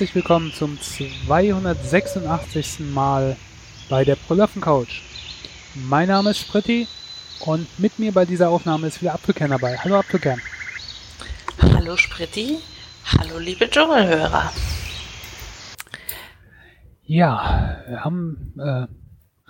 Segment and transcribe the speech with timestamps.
[0.00, 2.80] herzlich willkommen zum 286.
[2.94, 3.36] Mal
[3.90, 5.02] bei der Prolaffen Couch.
[5.74, 6.88] Mein Name ist Spritti
[7.44, 9.76] und mit mir bei dieser Aufnahme ist wieder Apfelkern dabei.
[9.76, 10.40] Hallo Apfelkern.
[11.60, 12.60] Hallo Spritti.
[13.04, 14.50] Hallo liebe Dschungelhörer.
[17.02, 18.86] Ja, wir haben äh,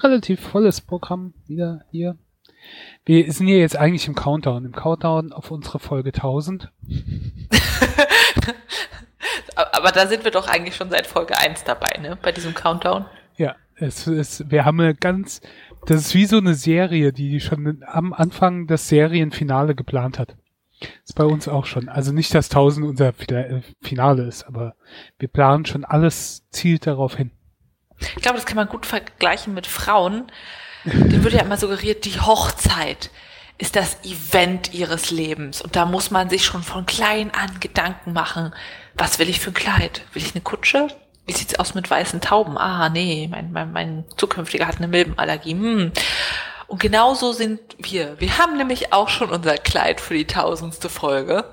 [0.03, 2.19] relativ volles Programm wieder hier.
[3.05, 6.73] Wir sind hier jetzt eigentlich im Countdown, im Countdown auf unsere Folge 1000.
[9.81, 12.19] Aber da sind wir doch eigentlich schon seit Folge 1 dabei, ne?
[12.21, 13.07] Bei diesem Countdown.
[13.37, 15.41] Ja, es ist, wir haben eine ganz,
[15.87, 20.37] das ist wie so eine Serie, die schon am Anfang das Serienfinale geplant hat.
[21.05, 21.89] Ist bei uns auch schon.
[21.89, 23.13] Also nicht, dass 1000 unser
[23.83, 24.75] Finale ist, aber
[25.19, 27.31] wir planen schon alles zielt darauf hin.
[27.99, 30.31] Ich glaube, das kann man gut vergleichen mit Frauen.
[30.85, 33.11] Denen wird ja immer suggeriert, die Hochzeit
[33.59, 35.61] ist das Event ihres Lebens.
[35.61, 38.55] Und da muss man sich schon von klein an Gedanken machen.
[38.95, 40.03] Was will ich für ein Kleid?
[40.13, 40.89] Will ich eine Kutsche?
[41.27, 42.59] Wie sieht's aus mit weißen Tauben?
[42.59, 45.53] Ah, nee, mein, mein, mein zukünftiger hat eine Milbenallergie.
[45.53, 45.93] Hm.
[46.67, 48.21] Und genauso sind wir.
[48.21, 51.53] Wir haben nämlich auch schon unser Kleid für die tausendste Folge.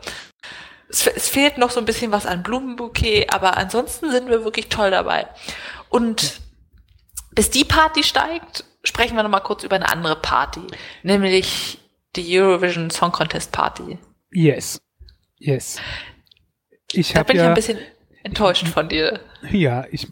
[0.89, 4.69] Es, es fehlt noch so ein bisschen was an Blumenbouquet, aber ansonsten sind wir wirklich
[4.69, 5.27] toll dabei.
[5.89, 6.39] Und
[7.31, 10.61] bis die Party steigt, sprechen wir nochmal kurz über eine andere Party,
[11.03, 11.79] nämlich
[12.15, 13.97] die Eurovision Song Contest Party.
[14.31, 14.79] Yes.
[15.37, 15.79] Yes.
[16.93, 17.77] Ich da bin ja, ich ein bisschen
[18.23, 19.19] enttäuscht von dir.
[19.51, 20.07] Ja, ich,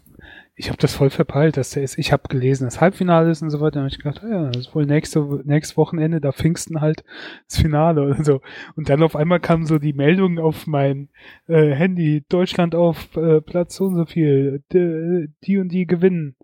[0.54, 1.98] ich habe das voll verpeilt, dass der ist.
[1.98, 3.80] Ich habe gelesen, das Halbfinale ist und so weiter.
[3.80, 7.04] Und ich gedacht, ja, das ist wohl nächste, nächstes Wochenende, da Pfingsten halt
[7.48, 8.40] das Finale oder so.
[8.74, 11.08] Und dann auf einmal kam so die Meldung auf mein
[11.46, 16.36] äh, Handy, Deutschland auf äh, Platz so und so viel, die, die und die gewinnen.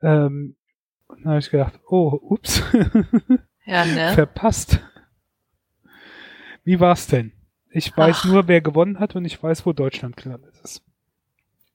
[0.00, 0.56] Ähm,
[1.06, 2.62] und dann habe ich gedacht, oh, ups.
[3.64, 4.12] Ja, ne?
[4.14, 4.80] Verpasst.
[6.64, 7.32] Wie war's denn?
[7.72, 8.24] Ich weiß Ach.
[8.26, 10.82] nur, wer gewonnen hat und ich weiß, wo Deutschland gelandet ist.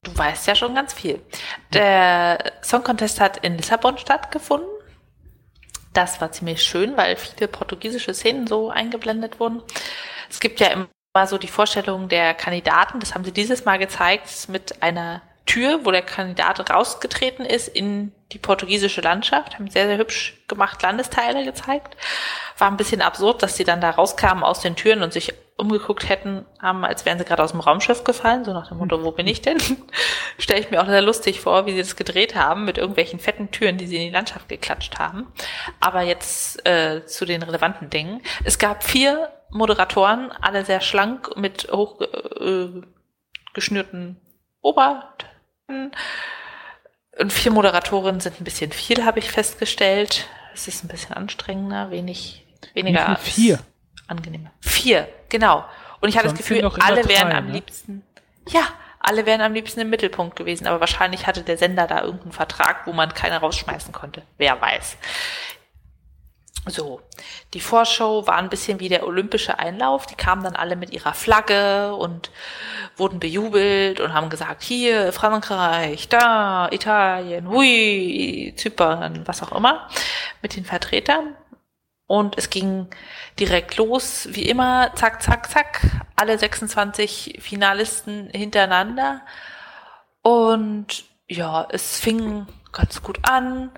[0.04, 1.20] Du weißt ja schon ganz viel.
[1.74, 4.70] Der Song Contest hat in Lissabon stattgefunden.
[5.94, 9.64] Das war ziemlich schön, weil viele portugiesische Szenen so eingeblendet wurden.
[10.30, 14.50] Es gibt ja immer so die Vorstellung der Kandidaten, das haben sie dieses Mal gezeigt,
[14.50, 19.98] mit einer Tür, wo der Kandidat rausgetreten ist in die portugiesische Landschaft, haben sehr, sehr
[19.98, 21.98] hübsch gemacht Landesteile gezeigt.
[22.58, 26.08] War ein bisschen absurd, dass sie dann da rauskamen aus den Türen und sich umgeguckt
[26.08, 29.12] hätten, haben, als wären sie gerade aus dem Raumschiff gefallen, so nach dem Motto, wo
[29.12, 29.58] bin ich denn?
[30.38, 33.50] Stelle ich mir auch sehr lustig vor, wie sie das gedreht haben, mit irgendwelchen fetten
[33.50, 35.26] Türen, die sie in die Landschaft geklatscht haben.
[35.80, 38.22] Aber jetzt äh, zu den relevanten Dingen.
[38.44, 44.20] Es gab vier Moderatoren, alle sehr schlank, mit hochgeschnürten äh,
[44.62, 45.92] Obertönen.
[47.20, 50.28] Und vier Moderatorinnen sind ein bisschen viel, habe ich festgestellt.
[50.54, 52.46] Es ist ein bisschen anstrengender, wenig,
[52.76, 53.16] weniger.
[53.16, 53.58] Vier
[54.08, 54.52] angenehmer.
[54.62, 55.66] Vier, genau.
[56.00, 57.54] Und ich hatte das Gefühl, alle wären am ne?
[57.54, 58.04] liebsten,
[58.48, 58.62] ja,
[59.00, 62.86] alle wären am liebsten im Mittelpunkt gewesen, aber wahrscheinlich hatte der Sender da irgendeinen Vertrag,
[62.86, 64.24] wo man keine rausschmeißen konnte.
[64.38, 64.98] Wer weiß.
[66.70, 67.02] So,
[67.54, 70.06] die Vorschau war ein bisschen wie der olympische Einlauf.
[70.06, 72.30] Die kamen dann alle mit ihrer Flagge und
[72.98, 79.88] wurden bejubelt und haben gesagt, hier Frankreich, da Italien, hui, Zypern, was auch immer,
[80.42, 81.36] mit den Vertretern.
[82.08, 82.88] Und es ging
[83.38, 85.82] direkt los, wie immer, zack, zack, zack,
[86.16, 89.22] alle 26 Finalisten hintereinander.
[90.22, 93.72] Und ja, es fing ganz gut an.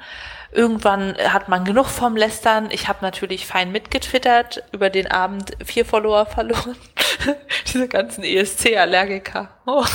[0.52, 2.70] Irgendwann hat man genug vom Lästern.
[2.72, 6.76] Ich habe natürlich fein mitgetwittert, über den Abend vier Follower verloren.
[7.66, 9.50] Diese ganzen ESC-Allergiker.
[9.66, 9.86] Oh.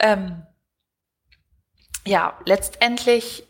[0.00, 0.46] Ähm,
[2.06, 3.47] ja, letztendlich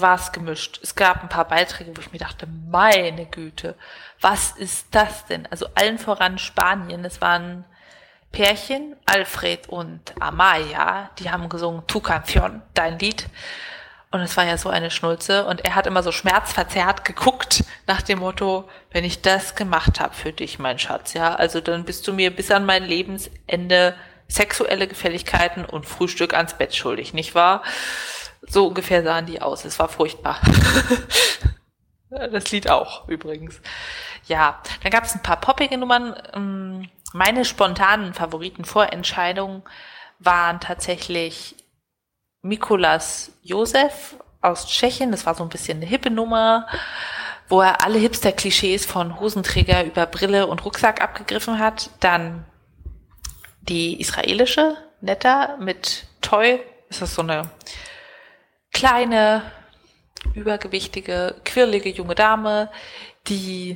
[0.00, 0.80] war es gemischt.
[0.82, 3.74] Es gab ein paar Beiträge, wo ich mir dachte, meine Güte,
[4.20, 5.46] was ist das denn?
[5.50, 7.04] Also allen voran Spanien.
[7.04, 7.64] Es waren
[8.32, 13.26] Pärchen, Alfred und Amaya, die haben gesungen Tu Canción, dein Lied.
[14.10, 15.44] Und es war ja so eine Schnulze.
[15.44, 20.14] Und er hat immer so schmerzverzerrt geguckt nach dem Motto, wenn ich das gemacht habe
[20.14, 23.94] für dich, mein Schatz, ja, also dann bist du mir bis an mein Lebensende
[24.28, 27.62] sexuelle Gefälligkeiten und Frühstück ans Bett schuldig, nicht wahr?
[28.48, 29.64] So ungefähr sahen die aus.
[29.64, 30.40] Es war furchtbar.
[32.10, 33.60] das Lied auch übrigens.
[34.26, 36.14] Ja, dann gab es ein paar poppige Nummern.
[36.34, 39.62] Ähm, meine spontanen Favoriten-Vorentscheidungen
[40.18, 41.56] waren tatsächlich
[42.42, 45.10] Mikolas Josef aus Tschechien.
[45.10, 46.66] Das war so ein bisschen eine hippe Nummer,
[47.48, 51.90] wo er alle Hipster-Klischees von Hosenträger über Brille und Rucksack abgegriffen hat.
[52.00, 52.44] Dann
[53.62, 56.60] die israelische Netta mit Toy.
[56.88, 57.50] Das ist so eine
[58.78, 59.42] kleine,
[60.34, 62.70] übergewichtige, quirlige junge Dame,
[63.26, 63.74] die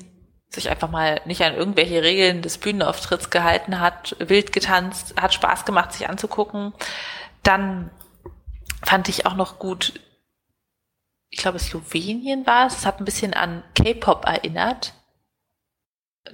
[0.49, 5.65] sich einfach mal nicht an irgendwelche Regeln des Bühnenauftritts gehalten hat, wild getanzt, hat Spaß
[5.65, 6.73] gemacht, sich anzugucken.
[7.43, 7.91] Dann
[8.85, 10.01] fand ich auch noch gut,
[11.31, 14.95] ich glaube Slowenien war es, es hat ein bisschen an K-Pop erinnert.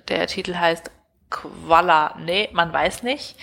[0.09, 0.91] Der Titel heißt
[1.31, 3.37] Qualla, nee, man weiß nicht.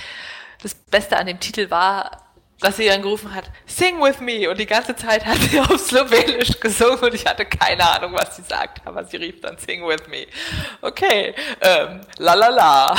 [0.62, 2.25] Das Beste an dem Titel war,
[2.66, 4.50] dass sie dann gerufen hat, sing with me.
[4.50, 8.36] Und die ganze Zeit hat sie auf Slowenisch gesungen und ich hatte keine Ahnung, was
[8.36, 10.26] sie sagt, aber sie rief dann sing with me.
[10.82, 12.96] Okay, ähm, la la la.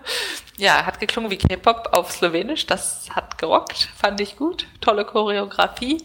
[0.56, 4.66] ja, hat geklungen wie K-Pop auf Slowenisch, das hat gerockt, fand ich gut.
[4.80, 6.04] Tolle Choreografie.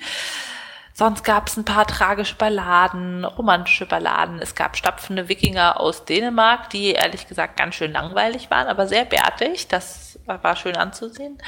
[0.93, 4.39] Sonst gab es ein paar tragische Balladen, romantische Balladen.
[4.39, 9.05] Es gab stapfende Wikinger aus Dänemark, die ehrlich gesagt ganz schön langweilig waren, aber sehr
[9.05, 9.67] bärtig.
[9.69, 11.41] Das war schön anzusehen.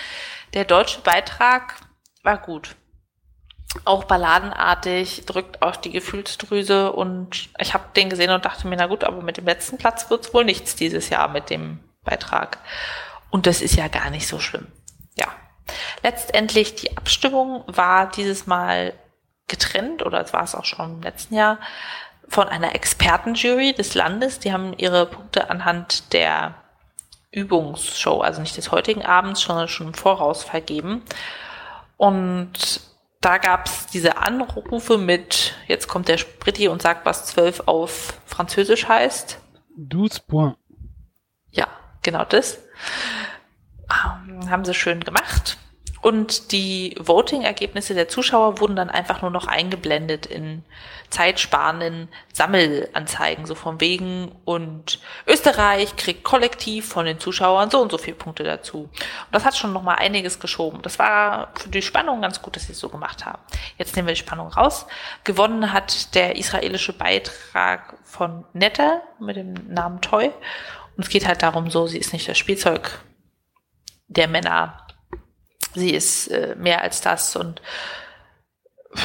[0.54, 1.76] Der deutsche Beitrag
[2.24, 2.76] war gut.
[3.86, 8.88] Auch balladenartig, drückt auf die Gefühlsdrüse und ich habe den gesehen und dachte mir, na
[8.88, 12.58] gut, aber mit dem letzten Platz wird's wohl nichts dieses Jahr mit dem Beitrag.
[13.30, 14.68] Und das ist ja gar nicht so schlimm.
[15.16, 15.28] Ja.
[16.04, 18.94] Letztendlich die Abstimmung war dieses Mal
[19.48, 21.58] getrennt, oder es war es auch schon im letzten Jahr,
[22.28, 24.40] von einer Expertenjury des Landes.
[24.40, 26.56] Die haben ihre Punkte anhand der
[27.32, 31.02] Übungsshow, also nicht des heutigen Abends, sondern schon im Voraus vergeben.
[31.98, 32.82] Und
[33.22, 38.20] da gab es diese Anrufe mit, jetzt kommt der Spritti und sagt, was zwölf auf
[38.26, 39.40] Französisch heißt.
[39.78, 40.58] Douze points.
[41.52, 41.68] Ja,
[42.02, 42.60] genau das.
[43.90, 45.58] Ähm, haben sie schön gemacht.
[46.02, 50.64] Und die Voting-Ergebnisse der Zuschauer wurden dann einfach nur noch eingeblendet in
[51.12, 54.32] zeitsparenden Sammelanzeigen, so von wegen.
[54.44, 58.84] Und Österreich kriegt kollektiv von den Zuschauern so und so viele Punkte dazu.
[58.84, 58.92] Und
[59.32, 60.82] das hat schon noch mal einiges geschoben.
[60.82, 63.42] Das war für die Spannung ganz gut, dass sie es so gemacht haben.
[63.78, 64.88] Jetzt nehmen wir die Spannung raus.
[65.24, 70.32] Gewonnen hat der israelische Beitrag von Netta mit dem Namen Toy.
[70.98, 73.00] Und es geht halt darum, so, sie ist nicht das Spielzeug
[74.12, 74.81] der Männer
[75.76, 77.62] sie ist äh, mehr als das und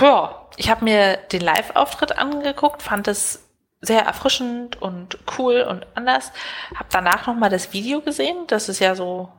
[0.00, 3.46] ja, ich habe mir den Live-Auftritt angeguckt, fand es
[3.80, 6.32] sehr erfrischend und cool und anders.
[6.74, 9.30] Habe danach noch mal das Video gesehen, das es ja so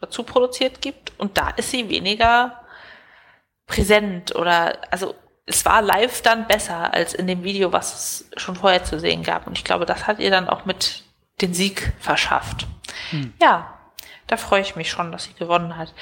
[0.00, 2.60] dazu produziert gibt und da ist sie weniger
[3.66, 5.14] präsent oder also
[5.46, 9.22] es war live dann besser als in dem Video, was es schon vorher zu sehen
[9.22, 11.04] gab und ich glaube, das hat ihr dann auch mit
[11.40, 12.66] den Sieg verschafft.
[13.10, 13.32] Hm.
[13.40, 13.78] Ja,
[14.26, 15.92] da freue ich mich schon, dass sie gewonnen hat.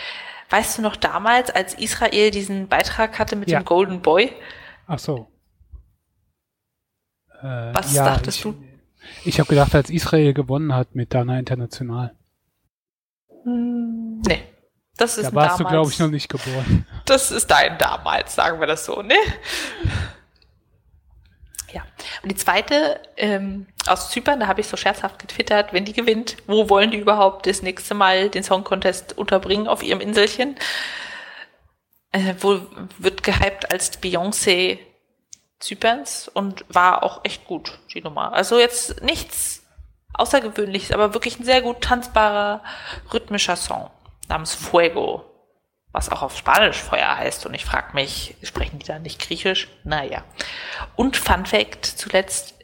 [0.53, 3.59] Weißt du noch damals, als Israel diesen Beitrag hatte mit ja.
[3.59, 4.31] dem Golden Boy?
[4.87, 5.27] Ach so.
[7.41, 8.63] Äh, Was ja, dachtest ich, du?
[9.25, 12.15] Ich habe gedacht, als Israel gewonnen hat mit Dana International.
[13.45, 14.45] Hm, nee.
[14.99, 15.59] Das ist da warst damals.
[15.59, 16.87] du, glaube ich, noch nicht geboren.
[17.07, 19.17] Das ist dein damals, sagen wir das so, ne?
[21.73, 21.81] Ja.
[22.23, 26.37] Und die zweite ähm, aus Zypern, da habe ich so scherzhaft getwittert, wenn die gewinnt,
[26.47, 30.57] wo wollen die überhaupt das nächste Mal den Song Contest unterbringen auf ihrem Inselchen?
[32.13, 32.61] Äh, wo
[32.99, 34.79] wird gehypt als Beyoncé
[35.59, 38.33] Zyperns und war auch echt gut, die Nummer.
[38.33, 39.63] Also jetzt nichts
[40.15, 42.63] Außergewöhnliches, aber wirklich ein sehr gut tanzbarer,
[43.13, 43.91] rhythmischer Song
[44.29, 45.33] namens Fuego
[45.93, 47.47] was auch auf Spanisch Feuer heißt.
[47.47, 49.69] Und ich frage mich, sprechen die da nicht Griechisch?
[49.85, 50.25] Naja.
[50.97, 52.55] Und Fun Fact zuletzt,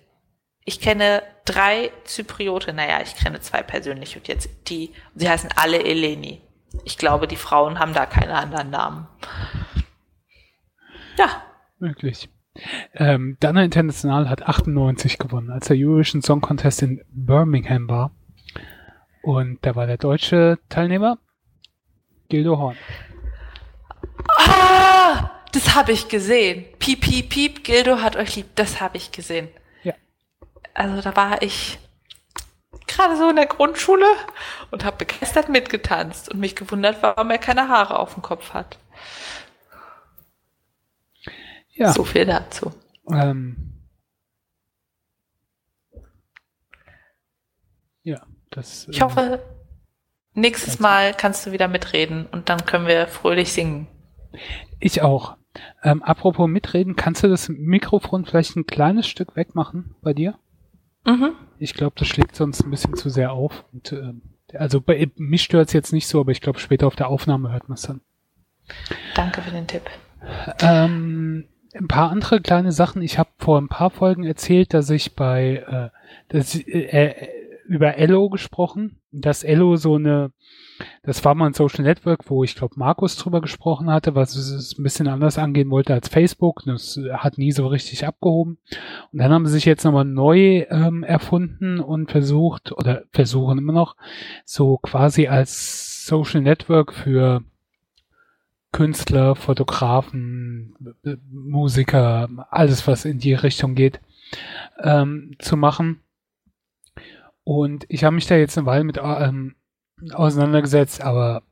[0.68, 5.82] ich kenne drei Zypriote, naja, ich kenne zwei persönlich und jetzt die, sie heißen alle
[5.82, 6.42] Eleni.
[6.84, 9.08] Ich glaube, die Frauen haben da keine anderen Namen.
[11.16, 11.42] Ja.
[11.78, 12.28] Möglich.
[12.92, 18.10] Ähm, Dana International hat 98 gewonnen, als der Eurovision Song Contest in Birmingham war.
[19.22, 21.16] Und da war der deutsche Teilnehmer
[22.28, 22.76] Gildo Horn.
[24.36, 26.66] Ah, das habe ich gesehen.
[26.78, 28.48] Piep, piep, piep, Gildo hat euch lieb.
[28.54, 29.48] Das habe ich gesehen.
[30.78, 31.80] Also da war ich
[32.86, 34.06] gerade so in der Grundschule
[34.70, 38.78] und habe begeistert mitgetanzt und mich gewundert, warum er keine Haare auf dem Kopf hat.
[41.72, 41.92] Ja.
[41.92, 42.72] So viel dazu.
[43.10, 43.72] Ähm.
[48.04, 48.86] Ja, das.
[48.88, 49.42] Ich hoffe,
[50.34, 53.88] nächstes Mal kannst du wieder mitreden und dann können wir fröhlich singen.
[54.78, 55.36] Ich auch.
[55.82, 60.38] Ähm, apropos mitreden, kannst du das Mikrofon vielleicht ein kleines Stück wegmachen bei dir?
[61.08, 61.32] Mhm.
[61.58, 63.64] Ich glaube, das schlägt sonst ein bisschen zu sehr auf.
[63.72, 64.12] Und, äh,
[64.54, 67.50] also bei mich stört es jetzt nicht so, aber ich glaube, später auf der Aufnahme
[67.50, 68.02] hört man es dann.
[69.14, 69.82] Danke für den Tipp.
[70.60, 73.00] Ähm, ein paar andere kleine Sachen.
[73.00, 75.98] Ich habe vor ein paar Folgen erzählt, dass ich bei äh,
[76.28, 77.28] dass, äh, äh
[77.66, 80.32] über Ello gesprochen, dass Ello so eine,
[81.02, 84.78] das war mal ein Social Network, wo ich glaube Markus drüber gesprochen hatte, was es
[84.78, 86.62] ein bisschen anders angehen wollte als Facebook.
[86.66, 88.58] Das hat nie so richtig abgehoben.
[89.12, 93.72] Und dann haben sie sich jetzt nochmal neu ähm, erfunden und versucht, oder versuchen immer
[93.72, 93.96] noch,
[94.44, 97.42] so quasi als Social Network für
[98.72, 100.74] Künstler, Fotografen,
[101.30, 104.00] Musiker, alles was in die Richtung geht,
[104.82, 106.00] ähm, zu machen.
[107.48, 109.54] Und ich habe mich da jetzt eine Weile mit ähm,
[110.12, 111.44] auseinandergesetzt, aber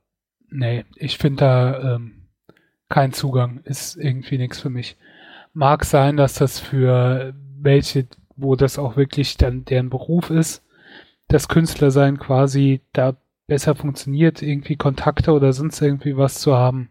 [0.50, 2.28] nee, ich finde da ähm,
[2.90, 4.98] kein Zugang, ist irgendwie nichts für mich.
[5.54, 10.62] Mag sein, dass das für welche, wo das auch wirklich dann deren Beruf ist,
[11.28, 16.90] das Künstlersein quasi da besser funktioniert, irgendwie Kontakte oder sonst irgendwie was zu haben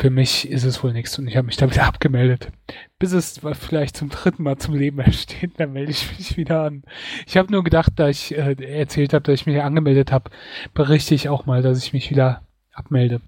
[0.00, 2.50] für mich ist es wohl nichts und ich habe mich da wieder abgemeldet.
[2.98, 6.84] Bis es vielleicht zum dritten Mal zum Leben ersteht, dann melde ich mich wieder an.
[7.26, 10.30] Ich habe nur gedacht, da ich äh, erzählt habe, dass ich mich angemeldet habe,
[10.72, 12.42] berichte ich auch mal, dass ich mich wieder
[12.72, 13.20] abmelde.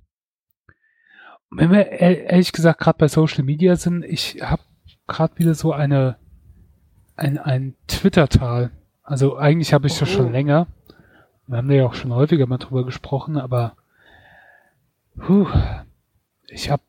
[1.51, 4.63] wenn wir ehrlich gesagt gerade bei Social Media sind, ich habe
[5.07, 6.17] gerade wieder so eine
[7.17, 8.71] ein, ein Twitter-Tal.
[9.03, 10.31] Also eigentlich habe ich das schon oh.
[10.31, 10.69] länger.
[11.47, 13.77] Wir haben da ja auch schon häufiger mal drüber gesprochen, aber
[15.19, 15.47] puh,
[16.53, 16.83] ich habe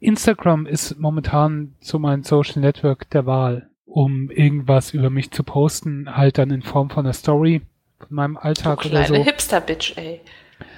[0.00, 6.14] Instagram ist momentan so mein Social Network der Wahl, um irgendwas über mich zu posten,
[6.14, 7.62] halt dann in Form von einer Story
[7.98, 9.14] von meinem Alltag du oder so.
[9.14, 10.20] Hipster-Bitch, ey.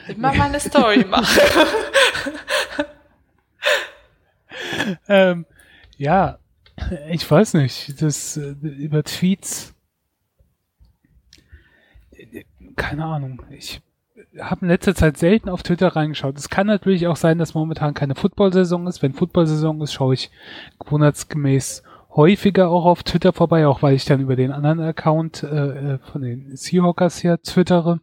[0.07, 1.41] Immer mal eine Story machen.
[5.09, 5.47] ähm,
[5.97, 6.39] ja,
[7.11, 9.75] ich weiß nicht, das äh, über Tweets,
[12.77, 13.83] keine Ahnung, ich
[14.41, 16.37] habe in letzter Zeit selten auf Twitter reingeschaut.
[16.37, 19.03] Es kann natürlich auch sein, dass momentan keine Football-Saison ist.
[19.03, 20.31] Wenn Football-Saison ist, schaue ich
[20.79, 25.95] gewohnheitsgemäß häufiger auch auf Twitter vorbei, auch weil ich dann über den anderen Account äh,
[25.95, 28.01] äh von den Seahawkers hier twittere.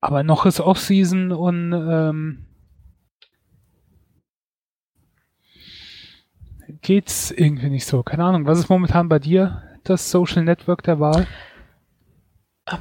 [0.00, 2.46] Aber noch ist Off-Season und ähm,
[6.80, 8.02] geht's irgendwie nicht so.
[8.02, 11.26] Keine Ahnung, was ist momentan bei dir das Social Network der Wahl?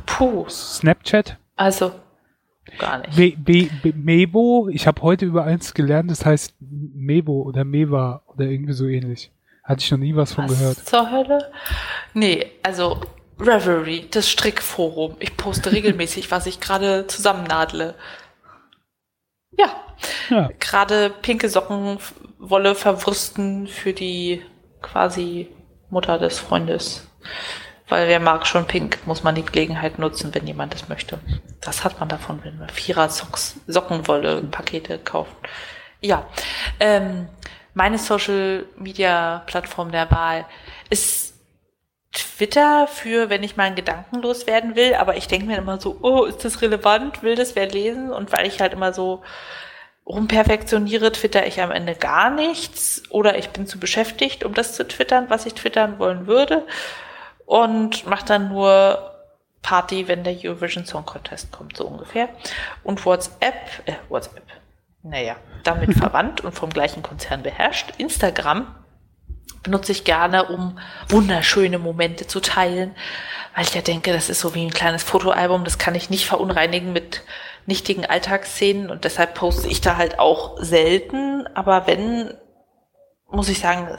[0.05, 0.47] Puh.
[0.49, 1.37] Snapchat?
[1.61, 1.91] Also,
[2.79, 3.15] gar nicht.
[3.15, 8.23] Me, Be, Be, Mebo, ich habe heute über eins gelernt, das heißt Mebo oder Meva
[8.25, 9.31] oder irgendwie so ähnlich.
[9.63, 10.77] Hatte ich noch nie was von was gehört.
[10.79, 11.51] Zur Hölle?
[12.15, 12.99] Nee, also
[13.39, 15.17] Reverie, das Strickforum.
[15.19, 17.93] Ich poste regelmäßig, was ich gerade zusammennadle.
[19.55, 19.69] Ja.
[20.31, 20.49] ja.
[20.59, 24.41] Gerade pinke Sockenwolle verwursten für die
[24.81, 25.47] quasi
[25.91, 27.07] Mutter des Freundes.
[27.91, 31.19] Weil wer mag schon pink, muss man die Gelegenheit nutzen, wenn jemand es möchte.
[31.59, 35.35] Das hat man davon, wenn man Vierer Socks, Sockenwolle Pakete kauft.
[35.99, 36.25] Ja,
[36.79, 37.27] ähm,
[37.73, 40.45] meine Social Media Plattform der Wahl
[40.89, 41.33] ist
[42.13, 45.97] Twitter für, wenn ich mal einen Gedanken loswerden will, aber ich denke mir immer so,
[46.01, 47.23] oh, ist das relevant?
[47.23, 48.09] Will das wer lesen?
[48.09, 49.21] Und weil ich halt immer so
[50.05, 54.87] rumperfektioniere, twitter ich am Ende gar nichts oder ich bin zu beschäftigt, um das zu
[54.87, 56.65] twittern, was ich twittern wollen würde
[57.51, 59.11] und macht dann nur
[59.61, 62.29] Party, wenn der Eurovision Song Contest kommt, so ungefähr.
[62.81, 63.55] Und WhatsApp,
[63.87, 64.45] äh, WhatsApp,
[65.03, 67.91] naja, damit verwandt und vom gleichen Konzern beherrscht.
[67.97, 68.73] Instagram
[69.63, 70.79] benutze ich gerne, um
[71.09, 72.95] wunderschöne Momente zu teilen,
[73.53, 76.25] weil ich ja denke, das ist so wie ein kleines Fotoalbum, das kann ich nicht
[76.25, 77.25] verunreinigen mit
[77.65, 82.33] nichtigen Alltagsszenen und deshalb poste ich da halt auch selten, aber wenn,
[83.29, 83.89] muss ich sagen,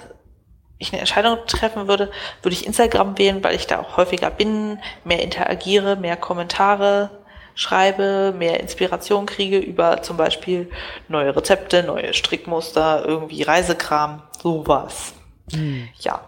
[0.83, 2.11] ich eine Entscheidung treffen würde,
[2.43, 7.11] würde ich Instagram wählen, weil ich da auch häufiger bin, mehr interagiere, mehr Kommentare
[7.55, 10.71] schreibe, mehr Inspiration kriege über zum Beispiel
[11.09, 15.15] neue Rezepte, neue Strickmuster, irgendwie Reisekram, sowas.
[15.53, 15.89] Hm.
[16.01, 16.21] Ja.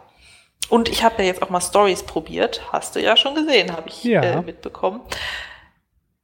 [0.69, 3.89] Und ich habe ja jetzt auch mal Stories probiert, hast du ja schon gesehen, habe
[3.89, 4.23] ich ja.
[4.23, 5.03] äh, mitbekommen.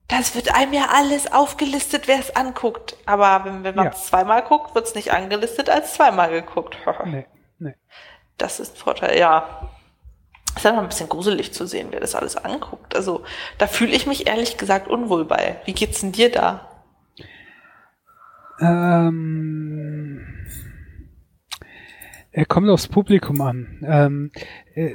[0.08, 2.96] Das wird einem ja alles aufgelistet, wer es anguckt.
[3.06, 4.02] Aber wenn, wenn man es ja.
[4.08, 6.76] zweimal guckt, wird es nicht angelistet als zweimal geguckt.
[7.04, 7.26] nee,
[7.58, 7.74] nee.
[8.40, 9.68] Das ist ein Vorteil, ja.
[10.56, 12.96] Es ist einfach ein bisschen gruselig zu sehen, wer das alles anguckt.
[12.96, 13.22] Also
[13.58, 15.60] da fühle ich mich ehrlich gesagt unwohl bei.
[15.64, 16.66] Wie geht's denn dir da?
[18.60, 20.26] Ähm,
[22.32, 23.84] er kommt aufs Publikum an.
[23.86, 24.30] Ähm,
[24.74, 24.94] äh,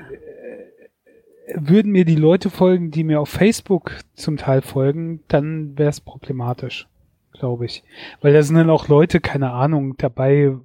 [1.54, 6.02] würden mir die Leute folgen, die mir auf Facebook zum Teil folgen, dann wäre es
[6.02, 6.88] problematisch,
[7.34, 7.84] glaube ich.
[8.22, 10.56] Weil da sind dann auch Leute, keine Ahnung, dabei,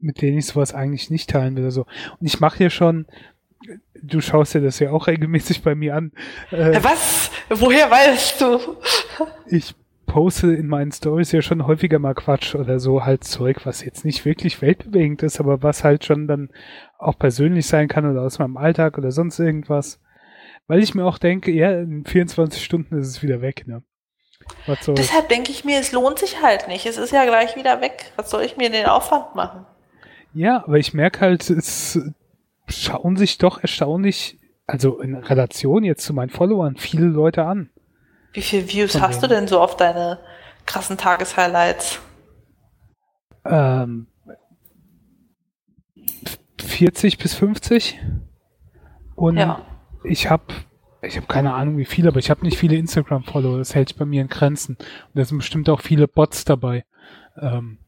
[0.00, 1.86] mit denen ich sowas eigentlich nicht teilen will oder so.
[2.18, 3.06] Und ich mache hier schon,
[4.02, 6.12] du schaust dir das ja auch regelmäßig bei mir an.
[6.50, 7.30] Äh, Was?
[7.48, 8.58] Woher weißt du?
[9.46, 9.74] ich
[10.06, 14.04] poste in meinen Stories ja schon häufiger mal Quatsch oder so halt Zeug, was jetzt
[14.04, 16.50] nicht wirklich weltbewegend ist, aber was halt schon dann
[16.98, 20.00] auch persönlich sein kann oder aus meinem Alltag oder sonst irgendwas.
[20.66, 23.82] Weil ich mir auch denke, ja, in 24 Stunden ist es wieder weg, ne?
[24.88, 26.86] Deshalb denke ich mir, es lohnt sich halt nicht.
[26.86, 28.12] Es ist ja gleich wieder weg.
[28.16, 29.66] Was soll ich mir den Aufwand machen?
[30.32, 31.98] Ja, aber ich merke halt, es
[32.68, 37.70] schauen sich doch erstaunlich, also in Relation jetzt zu meinen Followern, viele Leute an.
[38.32, 39.30] Wie viele Views Von hast denen.
[39.30, 40.20] du denn so auf deine
[40.66, 42.00] krassen Tageshighlights?
[43.44, 44.06] Ähm,
[46.58, 47.98] 40 bis 50.
[49.16, 49.64] Und ja.
[50.04, 50.44] ich habe
[51.02, 53.58] ich habe keine Ahnung wie viele, aber ich habe nicht viele Instagram-Follower.
[53.58, 54.76] Das hält sich bei mir in Grenzen.
[54.76, 56.84] Und da sind bestimmt auch viele Bots dabei.
[57.40, 57.78] Ähm,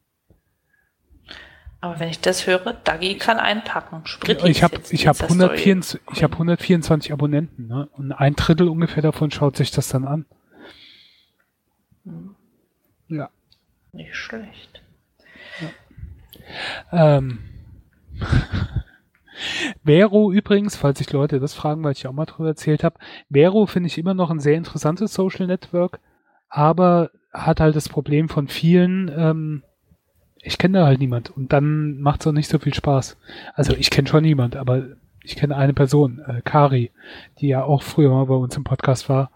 [1.82, 4.06] aber wenn ich das höre, Dagi kann einpacken.
[4.06, 7.88] Sprit ich habe ich hab 124, ich hab 124 Abonnenten ne?
[7.94, 10.24] und ein Drittel ungefähr davon schaut sich das dann an.
[12.04, 12.36] Hm.
[13.08, 13.30] Ja.
[13.90, 14.80] Nicht schlecht.
[16.92, 17.18] Ja.
[17.18, 17.40] Ähm.
[19.84, 23.66] Vero übrigens, falls sich Leute das fragen, weil ich auch mal drüber erzählt habe, Vero
[23.66, 25.98] finde ich immer noch ein sehr interessantes Social Network,
[26.48, 29.64] aber hat halt das Problem von vielen, ähm,
[30.42, 33.16] ich kenne da halt niemand und dann macht es auch nicht so viel Spaß.
[33.54, 34.82] Also ich kenne schon niemand, aber
[35.22, 36.90] ich kenne eine Person, äh, Kari,
[37.38, 39.30] die ja auch früher mal bei uns im Podcast war.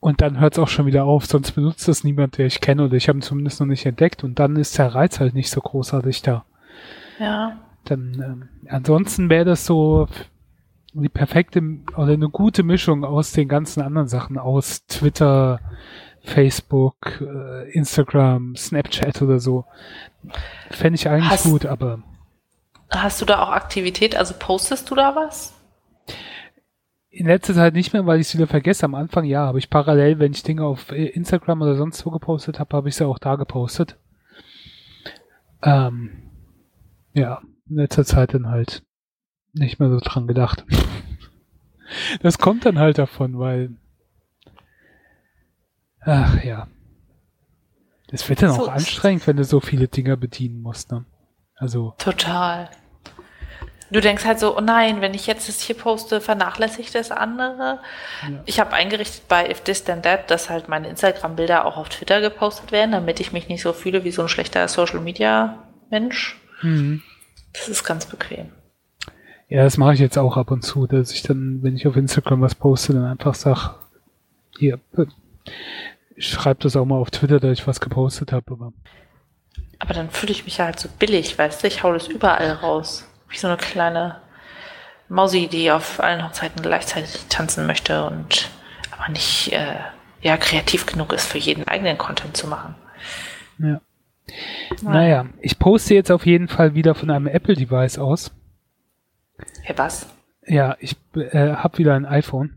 [0.00, 2.84] Und dann hört es auch schon wieder auf, sonst benutzt das niemand, der ich kenne
[2.84, 5.50] oder ich habe ihn zumindest noch nicht entdeckt und dann ist der Reiz halt nicht
[5.50, 6.44] so großartig da.
[7.18, 7.56] Ja.
[7.86, 10.08] Dann ähm, ansonsten wäre das so
[10.92, 11.62] die perfekte
[11.96, 15.60] oder eine gute Mischung aus den ganzen anderen Sachen, aus Twitter,
[16.24, 19.66] Facebook, äh, Instagram, Snapchat oder so.
[20.70, 22.02] Fände ich eigentlich hast, gut, aber.
[22.90, 24.16] Hast du da auch Aktivität?
[24.16, 25.54] Also postest du da was?
[27.10, 28.84] In letzter Zeit nicht mehr, weil ich es wieder vergesse.
[28.86, 32.58] Am Anfang ja, habe ich parallel, wenn ich Dinge auf Instagram oder sonst wo gepostet
[32.58, 33.98] habe, habe ich sie auch da gepostet.
[35.62, 36.30] Ähm,
[37.12, 38.82] ja, in letzter Zeit dann halt
[39.52, 40.64] nicht mehr so dran gedacht.
[42.22, 43.76] das kommt dann halt davon, weil.
[46.04, 46.68] Ach ja.
[48.10, 51.04] Es wird dann so auch anstrengend, wenn du so viele Dinger bedienen musst, ne?
[51.56, 51.94] Also.
[51.98, 52.70] Total.
[53.90, 57.80] Du denkst halt so, oh nein, wenn ich jetzt das hier poste, vernachlässigt das andere.
[58.22, 58.42] Ja.
[58.44, 62.20] Ich habe eingerichtet bei If This Then That, dass halt meine Instagram-Bilder auch auf Twitter
[62.20, 66.40] gepostet werden, damit ich mich nicht so fühle wie so ein schlechter Social-Media-Mensch.
[66.62, 67.02] Mhm.
[67.52, 68.50] Das ist ganz bequem.
[69.48, 71.96] Ja, das mache ich jetzt auch ab und zu, dass ich dann, wenn ich auf
[71.96, 73.76] Instagram was poste, dann einfach sage,
[74.58, 74.80] hier,
[76.16, 78.52] ich schreibe das auch mal auf Twitter, dass ich was gepostet habe.
[78.52, 78.72] Aber,
[79.78, 82.52] aber dann fühle ich mich ja halt so billig, weißt du, ich hau das überall
[82.52, 83.08] raus.
[83.28, 84.20] Wie so eine kleine
[85.08, 88.50] Mausi, die auf allen Hochzeiten gleichzeitig tanzen möchte und
[88.90, 89.76] aber nicht äh,
[90.20, 92.74] ja, kreativ genug ist, für jeden eigenen Content zu machen.
[93.58, 93.80] Ja.
[94.82, 98.32] Naja, ich poste jetzt auf jeden Fall wieder von einem Apple-Device aus.
[99.62, 100.06] Hey, was?
[100.46, 102.56] Ja, ich äh, habe wieder ein iPhone.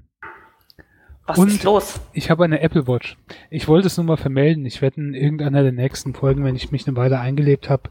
[1.28, 2.00] Was Und ist los?
[2.14, 3.18] Ich habe eine Apple Watch.
[3.50, 4.66] Ich wollte es nur mal vermelden.
[4.66, 7.90] Ich werde in irgendeiner der nächsten Folgen, wenn ich mich eine Weile eingelebt habe,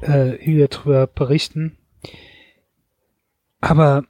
[0.00, 1.76] äh, wieder darüber berichten.
[3.60, 4.04] Aber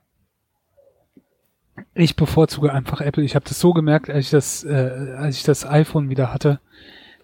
[1.94, 3.24] ich bevorzuge einfach Apple.
[3.24, 6.60] Ich habe das so gemerkt, als ich das, äh, als ich das iPhone wieder hatte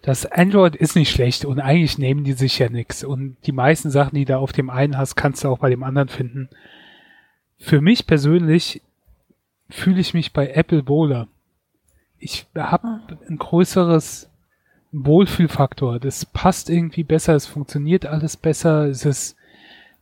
[0.07, 3.03] das Android ist nicht schlecht und eigentlich nehmen die sich ja nichts.
[3.03, 5.83] Und die meisten Sachen, die du auf dem einen hast, kannst du auch bei dem
[5.83, 6.49] anderen finden.
[7.57, 8.81] Für mich persönlich
[9.69, 11.27] fühle ich mich bei Apple wohler.
[12.19, 14.29] Ich habe ein größeres
[14.91, 15.99] Wohlfühlfaktor.
[15.99, 19.35] Das passt irgendwie besser, es funktioniert alles besser, es ist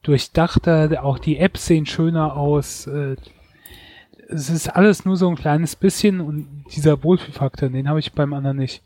[0.03, 2.87] durchdachter, auch die Apps sehen schöner aus.
[2.87, 3.15] Äh,
[4.29, 8.33] es ist alles nur so ein kleines bisschen und dieser Wohlfühlfaktor, den habe ich beim
[8.33, 8.83] anderen nicht.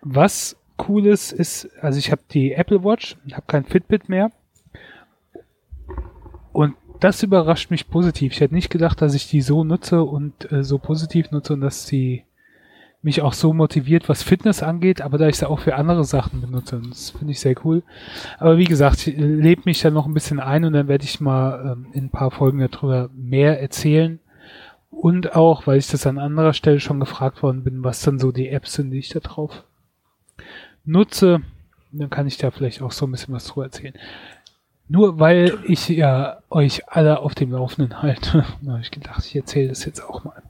[0.00, 4.30] Was cooles ist, also ich habe die Apple Watch, habe kein Fitbit mehr.
[6.52, 8.32] Und das überrascht mich positiv.
[8.32, 11.60] Ich hätte nicht gedacht, dass ich die so nutze und äh, so positiv nutze und
[11.60, 12.24] dass sie
[13.04, 16.40] mich auch so motiviert, was Fitness angeht, aber da ich sie auch für andere Sachen
[16.40, 16.80] benutze.
[16.88, 17.82] Das finde ich sehr cool.
[18.38, 21.20] Aber wie gesagt, ich lebe mich da noch ein bisschen ein und dann werde ich
[21.20, 24.20] mal ähm, in ein paar Folgen darüber mehr erzählen.
[24.90, 28.32] Und auch, weil ich das an anderer Stelle schon gefragt worden bin, was dann so
[28.32, 29.64] die Apps sind, die ich da drauf
[30.86, 31.42] nutze,
[31.92, 33.94] dann kann ich da vielleicht auch so ein bisschen was drüber erzählen.
[34.88, 39.68] Nur weil ich ja euch alle auf dem Laufenden halte, habe ich gedacht, ich erzähle
[39.68, 40.42] das jetzt auch mal.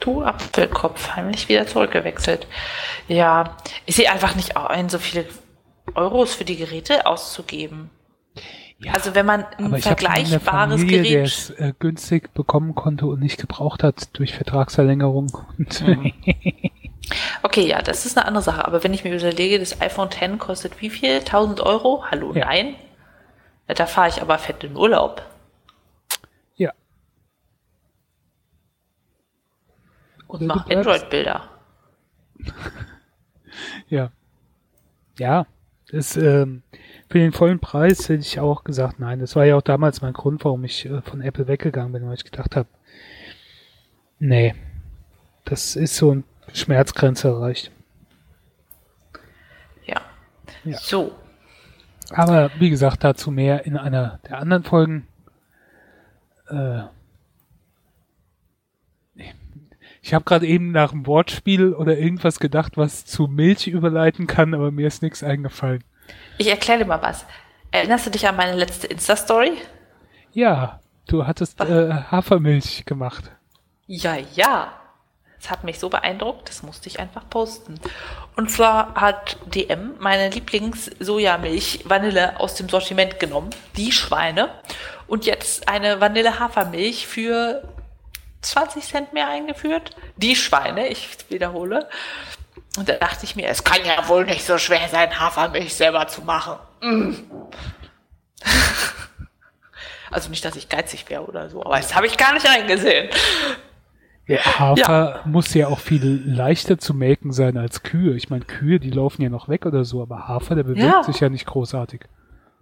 [0.00, 2.46] Du Apfelkopf, heimlich wieder zurückgewechselt.
[3.08, 5.24] Ja, ich sehe einfach nicht ein, so viele
[5.94, 7.90] Euros für die Geräte auszugeben.
[8.80, 13.20] Ja, also wenn man ein vergleichbares Familie, Gerät, der es äh, günstig bekommen konnte und
[13.20, 15.38] nicht gebraucht hat durch Vertragsverlängerung.
[15.56, 16.12] Mhm.
[17.42, 18.66] Okay, ja, das ist eine andere Sache.
[18.66, 21.18] Aber wenn ich mir überlege, das iPhone X kostet wie viel?
[21.18, 22.02] 1000 Euro?
[22.10, 22.46] Hallo, ja.
[22.46, 22.74] nein.
[23.66, 25.22] Da fahre ich aber fett in Urlaub.
[26.56, 26.72] Ja.
[30.26, 31.48] Und mach Android-Bilder.
[33.88, 34.10] ja.
[35.18, 35.46] Ja,
[35.90, 36.62] das, ähm,
[37.08, 39.20] für den vollen Preis hätte ich auch gesagt, nein.
[39.20, 42.14] Das war ja auch damals mein Grund, warum ich äh, von Apple weggegangen bin, weil
[42.14, 42.68] ich gedacht habe,
[44.18, 44.54] nee,
[45.44, 47.70] das ist so eine Schmerzgrenze erreicht.
[49.86, 50.00] Ja.
[50.64, 50.76] ja.
[50.78, 51.12] So.
[52.10, 55.06] Aber wie gesagt, dazu mehr in einer der anderen Folgen.
[56.48, 56.82] Äh,
[60.02, 64.52] ich habe gerade eben nach einem Wortspiel oder irgendwas gedacht, was zu Milch überleiten kann,
[64.52, 65.82] aber mir ist nichts eingefallen.
[66.36, 67.24] Ich erkläre dir mal was.
[67.70, 69.52] Erinnerst du dich an meine letzte Insta-Story?
[70.32, 73.32] Ja, du hattest äh, Hafermilch gemacht.
[73.86, 74.72] Ja, ja.
[75.44, 77.78] Es hat mich so beeindruckt, das musste ich einfach posten.
[78.34, 84.48] Und zwar hat DM meine Lieblings-Sojamilch Vanille aus dem Sortiment genommen, die Schweine,
[85.06, 87.62] und jetzt eine Vanille-Hafermilch für
[88.40, 89.94] 20 Cent mehr eingeführt.
[90.16, 91.90] Die Schweine, ich wiederhole.
[92.78, 96.08] Und da dachte ich mir, es kann ja wohl nicht so schwer sein, Hafermilch selber
[96.08, 96.56] zu machen.
[96.80, 97.16] Mm.
[100.10, 103.10] also nicht, dass ich geizig wäre oder so, aber das habe ich gar nicht eingesehen.
[104.26, 105.20] Ja, Hafer ja.
[105.26, 108.14] muss ja auch viel leichter zu melken sein als Kühe.
[108.14, 111.02] Ich meine, Kühe, die laufen ja noch weg oder so, aber Hafer, der bewegt ja.
[111.02, 112.00] sich ja nicht großartig.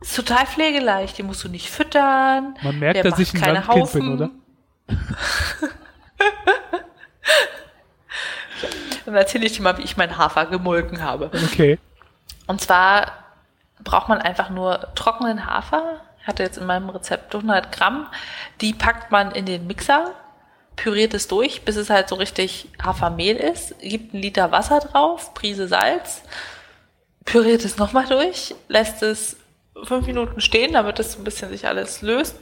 [0.01, 2.57] Ist total pflegeleicht, die musst du nicht füttern.
[2.62, 4.01] Man merkt, dass ich ein keine Landkind Haufen.
[4.01, 4.31] bin, oder?
[9.05, 11.31] Dann erzähle ich dir mal, wie ich meinen Hafer gemolken habe.
[11.33, 11.79] Okay.
[12.46, 13.12] Und zwar
[13.85, 16.01] braucht man einfach nur trockenen Hafer.
[16.20, 18.07] Ich hatte jetzt in meinem Rezept 100 Gramm.
[18.61, 20.12] Die packt man in den Mixer,
[20.76, 25.35] püriert es durch, bis es halt so richtig Hafermehl ist, gibt einen Liter Wasser drauf,
[25.35, 26.22] Prise Salz,
[27.24, 29.37] püriert es nochmal durch, lässt es
[29.85, 32.37] fünf Minuten stehen, damit es ein bisschen sich alles löst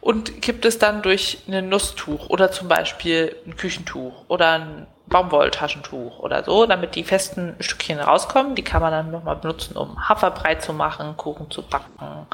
[0.00, 6.18] und kippt es dann durch ein Nusstuch oder zum Beispiel ein Küchentuch oder ein Baumwolltaschentuch
[6.18, 8.54] oder so, damit die festen Stückchen rauskommen.
[8.54, 12.26] Die kann man dann nochmal benutzen, um Haferbrei zu machen, Kuchen zu backen,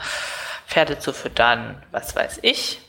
[0.66, 2.80] Pferde zu füttern, was weiß ich.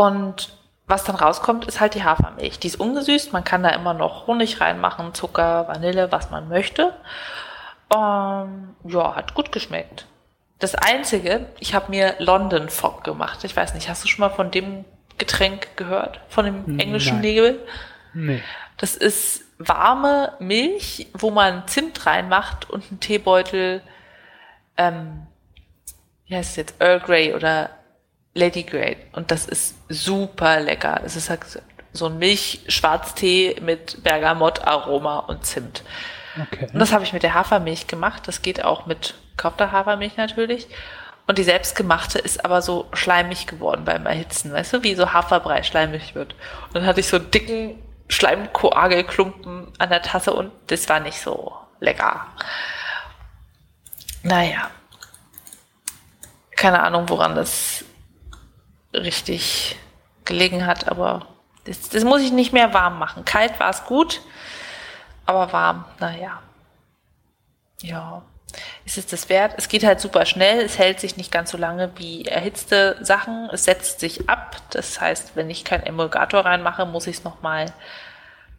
[0.00, 0.48] Und
[0.86, 2.58] was dann rauskommt, ist halt die Hafermilch.
[2.58, 6.94] Die ist ungesüßt, man kann da immer noch Honig reinmachen, Zucker, Vanille, was man möchte.
[7.94, 10.06] Ähm, ja, hat gut geschmeckt.
[10.58, 13.44] Das Einzige, ich habe mir London Fog gemacht.
[13.44, 14.86] Ich weiß nicht, hast du schon mal von dem
[15.18, 16.20] Getränk gehört?
[16.28, 17.20] Von dem englischen Nein.
[17.20, 17.66] Nebel?
[18.14, 18.42] Nee.
[18.78, 23.82] Das ist warme Milch, wo man Zimt reinmacht und einen Teebeutel,
[24.78, 25.26] ähm,
[26.26, 27.70] wie heißt es jetzt, Earl Grey oder
[28.34, 28.96] Lady Grey.
[29.12, 31.00] Und das ist super lecker.
[31.04, 31.40] Es ist halt
[31.92, 35.82] so ein Milch-Schwarztee mit Bergamott-Aroma und Zimt.
[36.40, 36.68] Okay.
[36.72, 38.28] Und das habe ich mit der Hafermilch gemacht.
[38.28, 40.68] Das geht auch mit kaufter Hafermilch natürlich.
[41.26, 45.62] Und die selbstgemachte ist aber so schleimig geworden beim Erhitzen, weißt du, wie so Haferbrei
[45.62, 46.34] schleimig wird.
[46.66, 51.20] Und dann hatte ich so einen dicken Schleimkoagelklumpen an der Tasse und das war nicht
[51.20, 52.26] so lecker.
[54.22, 54.70] Naja.
[56.56, 57.84] Keine Ahnung, woran das
[58.92, 59.76] richtig
[60.24, 61.26] gelegen hat, aber
[61.64, 63.24] das, das muss ich nicht mehr warm machen.
[63.24, 64.20] Kalt war es gut,
[65.26, 66.40] aber warm, naja.
[67.82, 68.22] Ja
[68.84, 69.54] ist es das wert?
[69.56, 73.48] Es geht halt super schnell, es hält sich nicht ganz so lange wie erhitzte Sachen,
[73.52, 74.56] es setzt sich ab.
[74.70, 77.66] Das heißt, wenn ich keinen Emulgator reinmache, muss ich es nochmal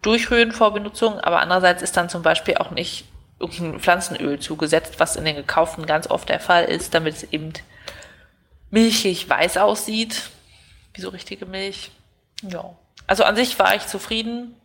[0.02, 1.20] durchrühren vor Benutzung.
[1.20, 3.06] Aber andererseits ist dann zum Beispiel auch nicht
[3.40, 7.54] irgendein Pflanzenöl zugesetzt, was in den gekauften ganz oft der Fall ist, damit es eben
[8.72, 10.32] milchig weiß aussieht,
[10.94, 11.92] wie so richtige Milch.
[12.42, 12.76] Ja.
[13.08, 14.56] Also an sich war ich zufrieden.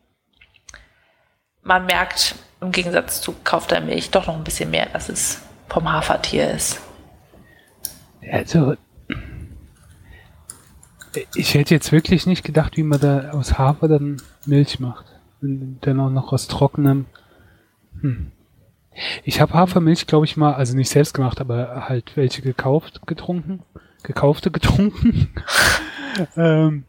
[1.63, 5.91] Man merkt im Gegensatz zu kaufter Milch doch noch ein bisschen mehr, dass es vom
[5.93, 6.81] Hafertier ist.
[8.31, 8.77] Also,
[11.35, 15.07] ich hätte jetzt wirklich nicht gedacht, wie man da aus Hafer dann Milch macht.
[15.43, 17.07] Und dann auch noch aus trockenem.
[18.01, 18.33] Hm.
[19.25, 23.63] Ich habe Hafermilch, glaube ich mal, also nicht selbst gemacht, aber halt welche gekauft, getrunken.
[24.07, 25.29] Gekaufte getrunken.
[26.37, 26.85] ähm,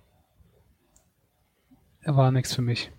[2.05, 2.91] war nichts für mich.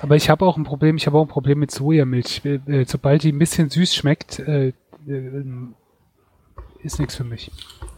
[0.00, 2.42] Aber ich habe auch ein Problem, ich habe auch ein Problem mit Sojamilch.
[2.44, 4.68] Äh, sobald die ein bisschen süß schmeckt, äh,
[5.06, 5.44] äh,
[6.82, 7.50] ist nichts für mich.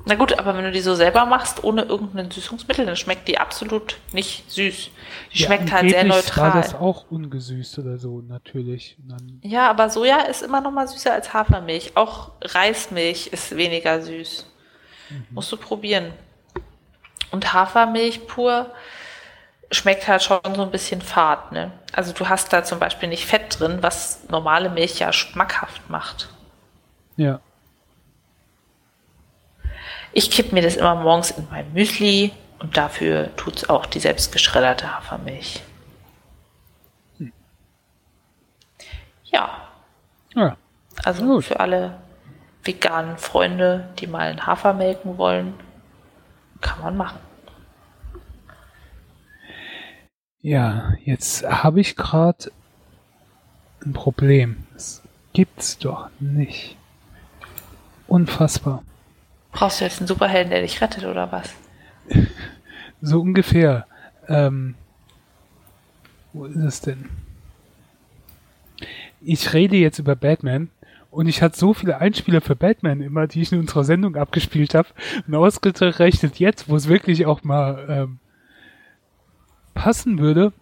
[0.05, 3.38] Na gut, aber wenn du die so selber machst, ohne irgendein Süßungsmittel, dann schmeckt die
[3.38, 4.90] absolut nicht süß.
[5.33, 6.55] Die ja, schmeckt halt sehr neutral.
[6.55, 8.96] war das auch ungesüßt oder so, natürlich.
[9.42, 11.92] ja, aber Soja ist immer noch mal süßer als Hafermilch.
[11.96, 14.51] Auch Reismilch ist weniger süß.
[15.12, 15.27] Mhm.
[15.31, 16.12] Musst du probieren.
[17.31, 18.70] Und Hafermilch pur
[19.70, 21.53] schmeckt halt schon so ein bisschen fad.
[21.53, 21.72] Ne?
[21.92, 26.29] Also du hast da zum Beispiel nicht Fett drin, was normale Milch ja schmackhaft macht.
[27.16, 27.40] Ja.
[30.12, 34.01] Ich kipp mir das immer morgens in mein Müsli und dafür tut es auch die
[34.01, 35.62] selbstgeschredderte Hafermilch.
[37.16, 37.33] Hm.
[39.25, 39.68] Ja.
[40.35, 40.57] ja.
[41.03, 41.44] Also Gut.
[41.46, 41.98] für alle
[42.62, 45.55] veganen Freunde, die mal einen Hafer melken wollen,
[46.61, 47.18] kann man machen.
[50.40, 52.51] Ja, jetzt habe ich gerade
[53.85, 54.66] ein Problem.
[54.72, 56.77] Das gibt's doch nicht.
[58.09, 58.83] Unfassbar.
[59.53, 61.55] Brauchst du jetzt einen Superhelden, der dich rettet, oder was?
[63.01, 63.87] so ungefähr.
[64.29, 64.75] Ähm,
[66.33, 67.09] wo ist es denn?
[69.20, 70.70] Ich rede jetzt über Batman
[71.12, 74.75] und ich hatte so viele Einspieler für Batman immer, die ich in unserer Sendung abgespielt
[74.75, 74.88] habe.
[75.27, 78.18] Und ausgerechnet jetzt, wo es wirklich auch mal ähm,
[79.75, 80.55] passen würde,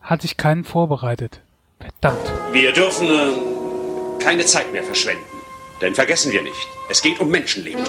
[0.00, 1.40] hatte ich keinen vorbereitet.
[1.78, 2.32] Verdammt.
[2.52, 5.22] Wir dürfen äh, keine Zeit mehr verschwenden.
[5.80, 7.84] Denn vergessen wir nicht, es geht um Menschenleben.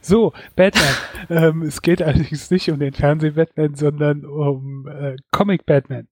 [0.00, 0.94] So, Batman.
[1.28, 6.08] ähm, es geht allerdings nicht um den Fernseh-Batman, sondern um äh, Comic-Batman.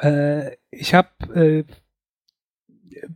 [0.00, 1.64] Äh, ich habe äh,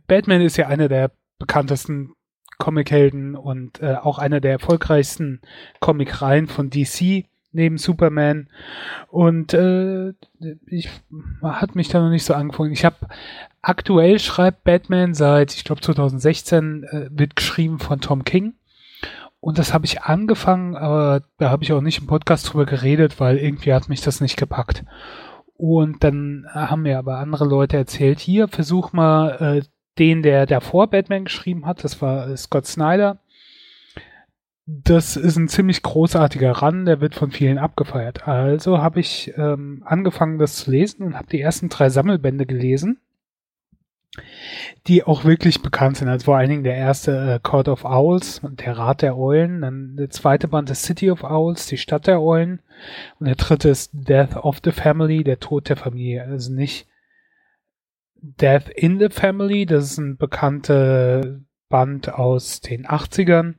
[0.07, 2.13] Batman ist ja einer der bekanntesten
[2.57, 5.41] Comic-Helden und äh, auch einer der erfolgreichsten
[5.79, 8.49] Comic-Reihen von DC neben Superman.
[9.09, 10.13] Und äh,
[10.65, 10.89] ich
[11.41, 12.71] hat mich da noch nicht so angefangen.
[12.71, 13.07] Ich habe
[13.61, 18.55] aktuell schreibt Batman seit, ich glaube 2016, äh, wird geschrieben von Tom King.
[19.39, 23.19] Und das habe ich angefangen, aber da habe ich auch nicht im Podcast drüber geredet,
[23.19, 24.83] weil irgendwie hat mich das nicht gepackt.
[25.57, 29.61] Und dann haben mir aber andere Leute erzählt, hier, versuch mal äh,
[29.97, 33.19] den, der davor Batman geschrieben hat, das war äh, Scott Snyder.
[34.67, 38.27] Das ist ein ziemlich großartiger Run, der wird von vielen abgefeiert.
[38.27, 42.99] Also habe ich ähm, angefangen, das zu lesen und habe die ersten drei Sammelbände gelesen,
[44.87, 46.07] die auch wirklich bekannt sind.
[46.07, 49.61] Also vor allen Dingen der erste äh, Court of Owls und der Rat der Eulen.
[49.61, 52.61] Dann der zweite Band ist City of Owls, die Stadt der Eulen.
[53.19, 56.23] Und der dritte ist Death of the Family, der Tod der Familie.
[56.23, 56.87] Also nicht
[58.15, 63.55] Death in the Family, das ist ein bekannter Band aus den 80ern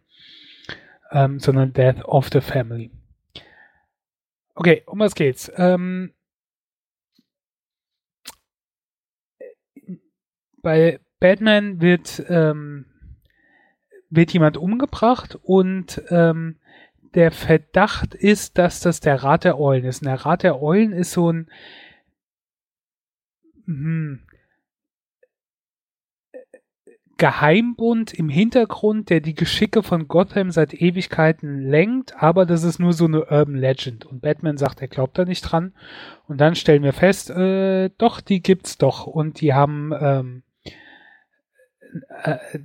[1.11, 2.91] ähm, sondern Death of the Family.
[4.55, 5.51] Okay, um was geht's?
[5.57, 6.13] Ähm,
[10.63, 12.87] bei Batman wird, ähm,
[14.11, 16.57] wird jemand umgebracht und ähm,
[17.15, 20.03] der Verdacht ist, dass das der Rat der Eulen ist.
[20.03, 21.49] Und der Rat der Eulen ist so ein
[23.67, 24.21] hm,
[27.19, 32.93] Geheimbund im Hintergrund, der die Geschicke von Gotham seit Ewigkeiten lenkt, aber das ist nur
[32.93, 34.07] so eine Urban Legend.
[34.07, 35.73] Und Batman sagt, er glaubt da nicht dran.
[36.29, 39.09] Und dann stellen wir fest, äh, doch, die gibt's doch.
[39.09, 40.48] Und die haben, ähm, äh,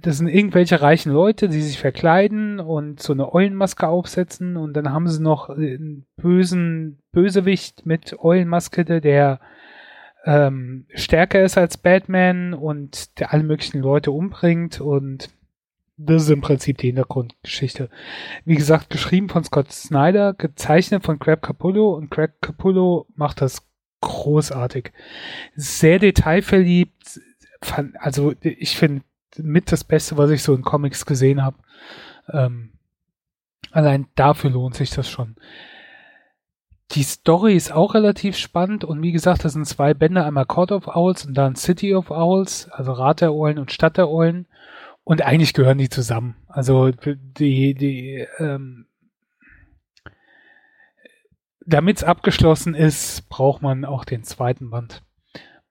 [0.01, 4.57] das sind irgendwelche reichen Leute, die sich verkleiden und so eine Eulenmaske aufsetzen.
[4.57, 9.39] Und dann haben sie noch einen bösen Bösewicht mit Eulenmaske, der
[10.25, 15.29] ähm, stärker ist als Batman und der alle möglichen Leute umbringt und
[15.97, 17.89] das ist im Prinzip die Hintergrundgeschichte.
[18.45, 23.67] Wie gesagt, geschrieben von Scott Snyder, gezeichnet von Craig Capullo und Craig Capullo macht das
[24.01, 24.91] großartig.
[25.55, 27.21] Sehr detailverliebt,
[27.99, 29.03] also ich finde
[29.37, 31.57] mit das Beste, was ich so in Comics gesehen habe.
[32.31, 32.73] Ähm,
[33.71, 35.35] allein dafür lohnt sich das schon.
[36.91, 40.71] Die Story ist auch relativ spannend und wie gesagt, das sind zwei Bände, einmal Court
[40.71, 44.47] of Owls und dann City of Owls, also Rat der Eulen und Stadt der Eulen.
[45.03, 46.35] Und eigentlich gehören die zusammen.
[46.47, 48.85] Also die, die, ähm,
[51.65, 55.01] damit es abgeschlossen ist, braucht man auch den zweiten Band.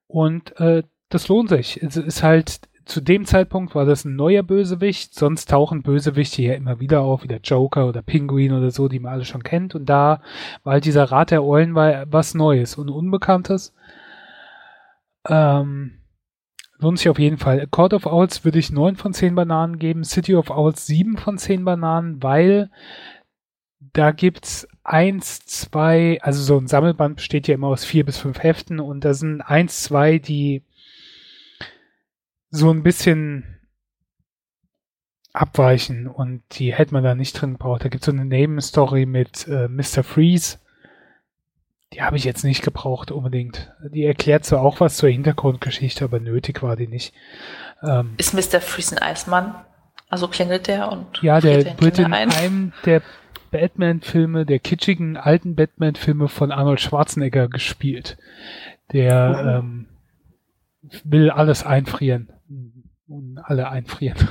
[0.07, 1.83] Und äh, das lohnt sich.
[1.83, 6.55] Es ist halt zu dem Zeitpunkt war das ein neuer Bösewicht, sonst tauchen Bösewichte ja
[6.55, 9.75] immer wieder auf, wie der Joker oder Pinguin oder so, die man alle schon kennt.
[9.75, 10.23] Und da
[10.65, 13.75] war halt dieser Rat der Eulen war was Neues und Unbekanntes.
[15.29, 15.99] Ähm,
[16.79, 17.67] lohnt sich auf jeden Fall.
[17.69, 21.39] Court of Owls würde ich 9 von 10 Bananen geben, City of Owls 7 von
[21.39, 22.71] 10 Bananen, weil
[23.93, 28.43] da gibt's eins, zwei, also so ein Sammelband besteht ja immer aus vier bis fünf
[28.43, 30.63] Heften und da sind eins, zwei, die
[32.53, 33.59] so ein bisschen
[35.33, 37.83] abweichen und die hätte man da nicht drin gebraucht.
[37.83, 40.05] Da gibt es so eine Nebenstory mit äh, Mr.
[40.05, 40.59] Freeze.
[41.95, 43.73] Die habe ich jetzt nicht gebraucht unbedingt.
[43.91, 47.15] Die erklärt zwar auch was zur Hintergrundgeschichte, aber nötig war die nicht.
[47.83, 48.61] Ähm, Ist Mr.
[48.61, 49.55] Freeze ein Eismann?
[50.11, 52.31] Also klingelt der und ja, der wird in ein?
[52.31, 53.01] einem der
[53.51, 58.19] Batman-Filme, der kitschigen alten Batman-Filme von Arnold Schwarzenegger gespielt.
[58.93, 59.49] Der oh.
[59.49, 59.87] ähm,
[61.05, 62.32] will alles einfrieren
[63.13, 64.29] und alle einfrieren.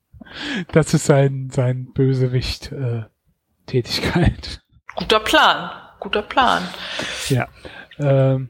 [0.72, 4.62] das ist sein, sein Bösewicht-Tätigkeit.
[4.96, 5.70] Guter Plan.
[6.00, 6.62] guter Plan.
[7.28, 7.46] Ja.
[7.98, 8.48] Ähm,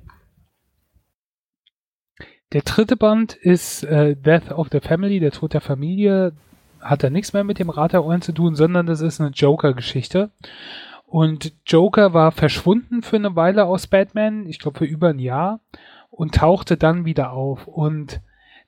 [2.52, 6.32] der dritte Band ist äh, Death of the Family, der Tod der Familie.
[6.80, 9.30] Hat da nichts mehr mit dem Rat der Ohren zu tun, sondern das ist eine
[9.30, 10.30] Joker-Geschichte.
[11.06, 15.60] Und Joker war verschwunden für eine Weile aus Batman, ich glaube für über ein Jahr,
[16.10, 17.66] und tauchte dann wieder auf.
[17.66, 18.20] Und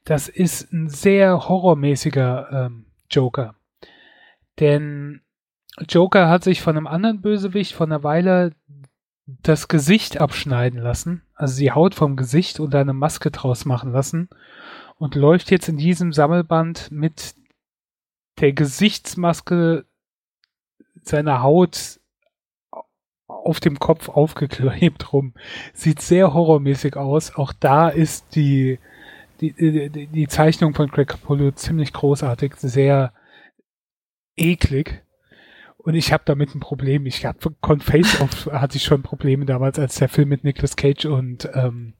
[0.06, 3.56] das ist ein sehr horrormäßiger ähm, Joker.
[4.60, 5.20] Denn
[5.88, 8.52] Joker hat sich von einem anderen Bösewicht von einer Weile
[9.26, 14.28] das Gesicht abschneiden lassen, also die Haut vom Gesicht und eine Maske draus machen lassen
[14.96, 17.34] und läuft jetzt in diesem Sammelband mit
[18.40, 19.84] der Gesichtsmaske
[21.02, 21.98] seiner Haut
[23.26, 25.34] auf dem Kopf aufgeklebt rum.
[25.74, 27.34] Sieht sehr horrormäßig aus.
[27.34, 28.78] Auch da ist die,
[29.40, 33.12] die, die, die Zeichnung von Greg Capullo ziemlich großartig, sehr
[34.36, 35.02] eklig.
[35.76, 37.06] Und ich habe damit ein Problem.
[37.06, 40.76] Ich habe von Face Off hatte ich schon Probleme damals, als der Film mit Nicolas
[40.76, 41.94] Cage und ähm,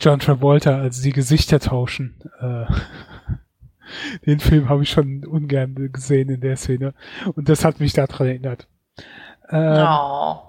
[0.00, 2.20] John Travolta, also die Gesichter tauschen.
[2.40, 2.66] Äh,
[4.26, 6.94] den Film habe ich schon ungern gesehen in der Szene.
[7.34, 8.66] Und das hat mich daran erinnert.
[9.50, 10.42] Ähm, oh.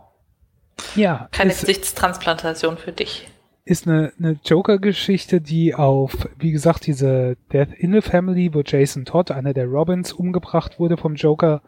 [0.96, 1.28] Ja.
[1.32, 3.28] Keine Gesichtstransplantation für dich
[3.70, 9.06] ist eine, eine Joker-Geschichte, die auf, wie gesagt, diese Death in the Family, wo Jason
[9.06, 11.62] Todd, einer der Robins, umgebracht wurde vom Joker,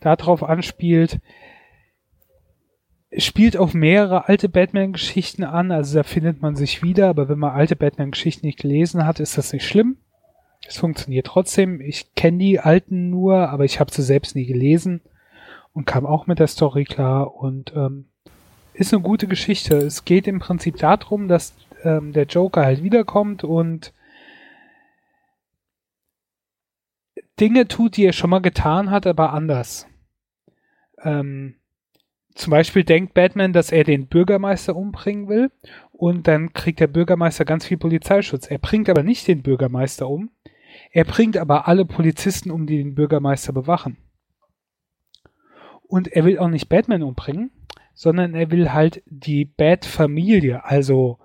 [0.00, 1.18] darauf anspielt.
[3.16, 7.54] Spielt auf mehrere alte Batman-Geschichten an, also da findet man sich wieder, aber wenn man
[7.56, 9.96] alte Batman-Geschichten nicht gelesen hat, ist das nicht schlimm.
[10.64, 11.80] Es funktioniert trotzdem.
[11.80, 15.00] Ich kenne die alten nur, aber ich habe sie selbst nie gelesen
[15.72, 18.06] und kam auch mit der Story klar und ähm,
[18.78, 19.76] ist eine gute Geschichte.
[19.76, 23.92] Es geht im Prinzip darum, dass ähm, der Joker halt wiederkommt und
[27.40, 29.86] Dinge tut, die er schon mal getan hat, aber anders.
[31.02, 31.56] Ähm,
[32.34, 35.50] zum Beispiel denkt Batman, dass er den Bürgermeister umbringen will
[35.90, 38.46] und dann kriegt der Bürgermeister ganz viel Polizeischutz.
[38.46, 40.30] Er bringt aber nicht den Bürgermeister um.
[40.92, 43.96] Er bringt aber alle Polizisten um, die den Bürgermeister bewachen.
[45.82, 47.50] Und er will auch nicht Batman umbringen,
[47.98, 51.18] sondern er will halt die Bat-Familie, also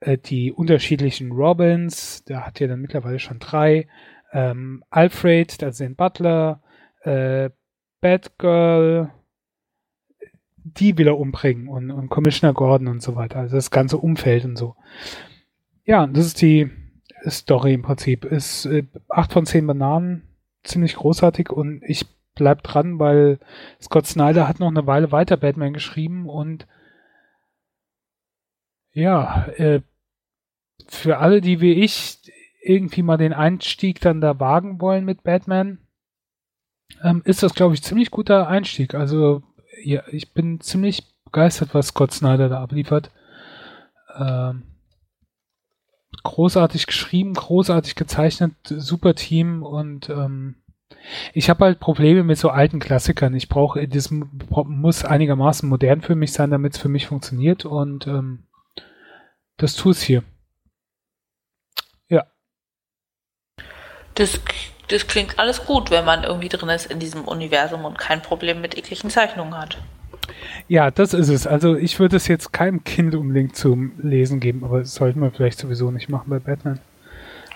[0.00, 3.86] äh, die unterschiedlichen Robins, der hat ja dann mittlerweile schon drei,
[4.32, 6.62] ähm, Alfred, also den Butler,
[7.02, 7.50] äh,
[8.00, 9.12] Batgirl,
[10.56, 14.44] die will er umbringen und, und Commissioner Gordon und so weiter, also das ganze Umfeld
[14.44, 14.74] und so.
[15.84, 16.68] Ja, das ist die
[17.28, 18.24] Story im Prinzip.
[18.24, 20.24] Ist äh, 8 von 10 Bananen,
[20.64, 22.04] ziemlich großartig und ich
[22.36, 23.40] bleib dran, weil
[23.82, 26.68] Scott Snyder hat noch eine Weile weiter Batman geschrieben und
[28.92, 29.82] ja, äh,
[30.86, 32.18] für alle, die wie ich
[32.62, 35.78] irgendwie mal den Einstieg dann da wagen wollen mit Batman,
[37.02, 38.94] ähm, ist das, glaube ich, ziemlich guter Einstieg.
[38.94, 39.42] Also,
[39.82, 43.10] ja, ich bin ziemlich begeistert, was Scott Snyder da abliefert.
[44.16, 44.62] Ähm,
[46.22, 50.56] großartig geschrieben, großartig gezeichnet, super Team und ähm,
[51.32, 53.34] ich habe halt Probleme mit so alten Klassikern.
[53.34, 58.06] Ich brauche, das muss einigermaßen modern für mich sein, damit es für mich funktioniert und
[58.06, 58.44] ähm,
[59.56, 60.22] das tut es hier.
[62.08, 62.26] Ja.
[64.14, 64.40] Das,
[64.88, 68.60] das klingt alles gut, wenn man irgendwie drin ist in diesem Universum und kein Problem
[68.60, 69.78] mit ekligen Zeichnungen hat.
[70.68, 71.46] Ja, das ist es.
[71.46, 75.30] Also ich würde es jetzt keinem Kind unbedingt zum Lesen geben, aber das sollten wir
[75.30, 76.80] vielleicht sowieso nicht machen bei Batman.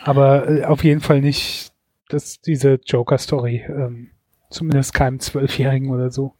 [0.04, 1.69] Aber äh, auf jeden Fall nicht
[2.12, 3.64] das, diese Joker-Story.
[3.68, 4.10] Ähm,
[4.50, 6.34] zumindest keinem Zwölfjährigen oder so.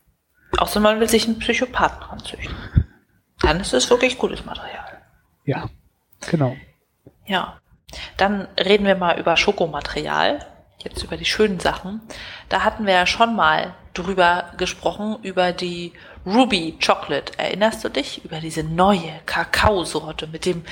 [0.59, 2.57] Außer man will sich einen Psychopathen ranzüchten.
[3.41, 5.03] Dann ist es wirklich gutes Material.
[5.45, 5.71] Ja,
[6.29, 6.57] genau.
[7.27, 7.61] Ja.
[8.17, 10.47] Dann reden wir mal über Schokomaterial.
[10.79, 12.01] Jetzt über die schönen Sachen.
[12.49, 15.93] Da hatten wir ja schon mal drüber gesprochen, über die
[16.25, 17.39] Ruby Chocolate.
[17.39, 18.25] Erinnerst du dich?
[18.25, 20.63] Über diese neue Kakaosorte mit dem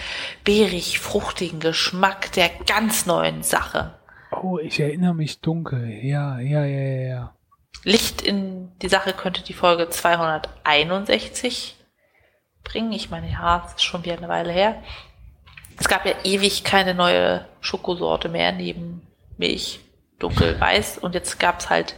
[0.44, 3.97] beerig-fruchtigen Geschmack der ganz neuen Sache.
[4.30, 5.88] Oh, ich erinnere mich dunkel.
[5.88, 7.34] Ja, ja, ja, ja, ja.
[7.84, 11.76] Licht in die Sache könnte die Folge 261
[12.64, 12.92] bringen.
[12.92, 14.82] Ich meine, ja, es ist schon wieder eine Weile her.
[15.78, 19.02] Es gab ja ewig keine neue Schokosorte mehr neben
[19.36, 19.80] Milch,
[20.18, 20.98] dunkelweiß.
[21.02, 21.96] Und jetzt gab es halt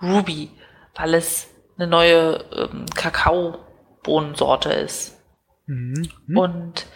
[0.00, 0.50] Ruby,
[0.94, 5.20] weil es eine neue ähm, Kakaobohnensorte ist.
[5.66, 6.08] Mhm.
[6.34, 6.86] Und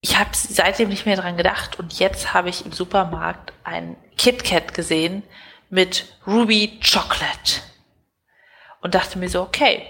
[0.00, 4.74] ich habe seitdem nicht mehr dran gedacht und jetzt habe ich im Supermarkt ein KitKat
[4.74, 5.22] gesehen
[5.68, 7.60] mit Ruby Chocolate
[8.80, 9.86] und dachte mir so, okay,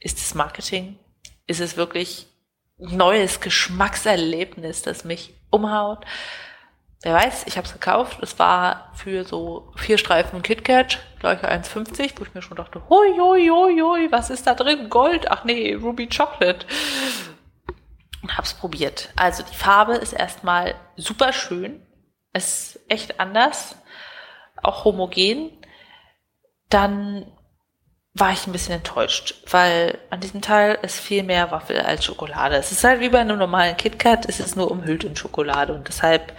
[0.00, 0.98] ist es Marketing?
[1.46, 2.26] Ist es wirklich
[2.78, 6.06] neues Geschmackserlebnis, das mich umhaut?
[7.02, 8.18] wer weiß, ich habe es gekauft.
[8.22, 13.18] Es war für so vier Streifen KitKat, gleich 1,50, wo ich mir schon dachte, hui,
[13.18, 14.90] hui, hui, hui, was ist da drin?
[14.90, 15.30] Gold?
[15.30, 16.66] Ach nee, Ruby Chocolate.
[18.22, 19.10] Und hab's probiert.
[19.16, 21.86] Also die Farbe ist erstmal super schön.
[22.32, 23.76] Ist echt anders.
[24.62, 25.50] Auch homogen.
[26.68, 27.26] Dann
[28.14, 32.56] war ich ein bisschen enttäuscht, weil an diesem Teil ist viel mehr Waffel als Schokolade.
[32.56, 35.86] Es ist halt wie bei einem normalen KitKat, es ist nur umhüllt in Schokolade und
[35.86, 36.32] deshalb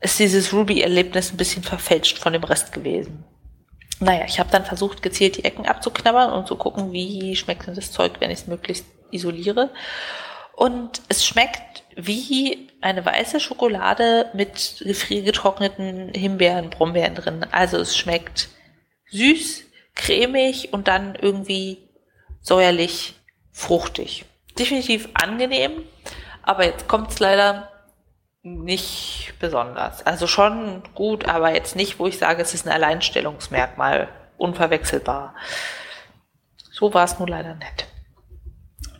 [0.00, 3.24] ist dieses Ruby-Erlebnis ein bisschen verfälscht von dem Rest gewesen.
[4.00, 7.74] Naja, ich habe dann versucht, gezielt die Ecken abzuknabbern und zu gucken, wie schmeckt denn
[7.74, 9.70] das Zeug, wenn ich es möglichst isoliere.
[10.60, 17.46] Und es schmeckt wie eine weiße Schokolade mit gefriergetrockneten Himbeeren, Brombeeren drin.
[17.50, 18.50] Also es schmeckt
[19.10, 19.62] süß,
[19.94, 21.78] cremig und dann irgendwie
[22.42, 23.14] säuerlich,
[23.52, 24.26] fruchtig.
[24.58, 25.82] Definitiv angenehm,
[26.42, 27.70] aber jetzt kommt es leider
[28.42, 30.04] nicht besonders.
[30.04, 35.34] Also schon gut, aber jetzt nicht, wo ich sage, es ist ein Alleinstellungsmerkmal, unverwechselbar.
[36.70, 37.89] So war es nur leider nicht.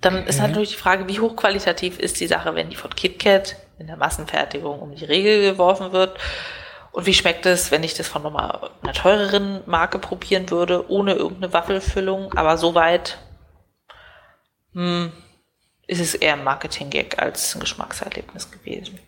[0.00, 3.86] Dann ist natürlich die Frage, wie hochqualitativ ist die Sache, wenn die von KitKat in
[3.86, 6.18] der Massenfertigung um die Regel geworfen wird
[6.92, 11.14] und wie schmeckt es, wenn ich das von nochmal einer teureren Marke probieren würde, ohne
[11.14, 12.34] irgendeine Waffelfüllung?
[12.34, 13.18] Aber soweit
[14.72, 15.12] hm,
[15.86, 18.98] ist es eher ein Marketing-Gag als ein Geschmackserlebnis gewesen.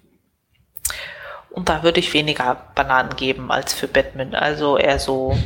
[1.50, 4.34] Und da würde ich weniger Bananen geben als für Batman.
[4.34, 5.36] Also eher so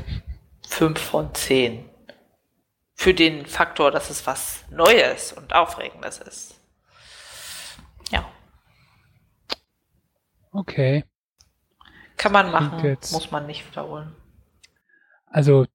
[0.69, 1.86] fünf von zehn.
[2.99, 6.59] Für den Faktor, dass es was Neues und Aufregendes ist.
[8.11, 8.29] Ja.
[10.51, 11.05] Okay.
[12.17, 14.17] Kann man machen, jetzt, muss man nicht wiederholen.
[15.27, 15.67] Also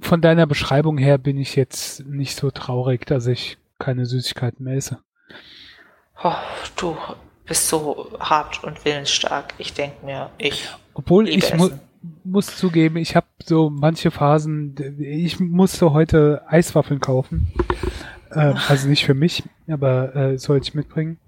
[0.00, 4.76] von deiner Beschreibung her bin ich jetzt nicht so traurig, dass ich keine Süßigkeiten mehr
[4.76, 4.98] esse.
[6.22, 6.34] Oh,
[6.76, 6.96] du
[7.44, 9.54] bist so hart und willensstark.
[9.58, 10.68] Ich denke mir, ich.
[10.94, 11.70] Obwohl ich mu
[12.24, 17.52] muss zugeben, ich habe so manche Phasen, ich musste heute Eiswaffeln kaufen.
[18.30, 21.18] Äh, also nicht für mich, aber äh, sollte ich mitbringen.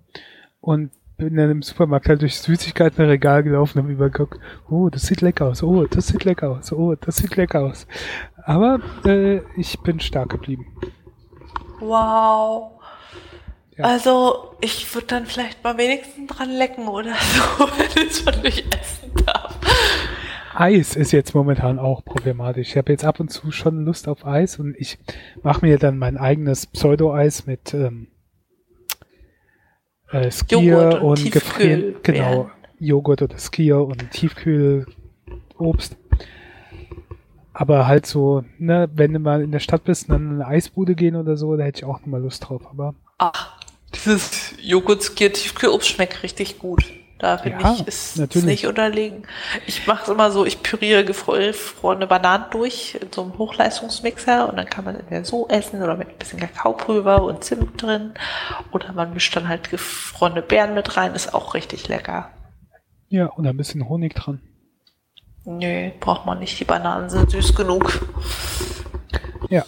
[0.60, 4.38] Und bin dann im Supermarkt halt durch Süßigkeitenregal gelaufen und habe übergeguckt,
[4.68, 7.86] oh, das sieht lecker aus, oh, das sieht lecker aus, oh, das sieht lecker aus.
[8.44, 10.66] Aber äh, ich bin stark geblieben.
[11.80, 12.72] Wow.
[13.76, 13.84] Ja.
[13.84, 17.14] Also, ich würde dann vielleicht mal wenigstens dran lecken oder
[17.58, 19.45] so, wenn es von durch essen darf.
[20.58, 22.70] Eis ist jetzt momentan auch problematisch.
[22.70, 24.98] Ich habe jetzt ab und zu schon Lust auf Eis und ich
[25.42, 28.08] mache mir dann mein eigenes Pseudo-Eis mit ähm,
[30.10, 31.96] äh, Skier und, und gefrieren.
[32.02, 35.96] Genau, Joghurt oder Skier und Tiefkühlobst.
[37.52, 40.94] Aber halt so, ne, wenn du mal in der Stadt bist, dann in eine Eisbude
[40.94, 42.66] gehen oder so, da hätte ich auch noch mal Lust drauf.
[42.68, 43.60] Aber Ach,
[43.94, 46.84] dieses Joghurt Skier Tiefkühlobst schmeckt richtig gut.
[47.18, 49.22] Da finde ja, ich, ist es nicht unterlegen.
[49.66, 54.56] Ich mache es immer so, ich püriere gefrorene Bananen durch in so einem Hochleistungsmixer und
[54.56, 58.12] dann kann man entweder so essen oder mit ein bisschen Kakaopulver und Zimt drin.
[58.72, 62.30] Oder man mischt dann halt gefrorene Beeren mit rein, ist auch richtig lecker.
[63.08, 64.42] Ja, und ein bisschen Honig dran.
[65.46, 66.60] Nö, braucht man nicht.
[66.60, 68.06] Die Bananen sind süß genug.
[69.48, 69.64] Ja.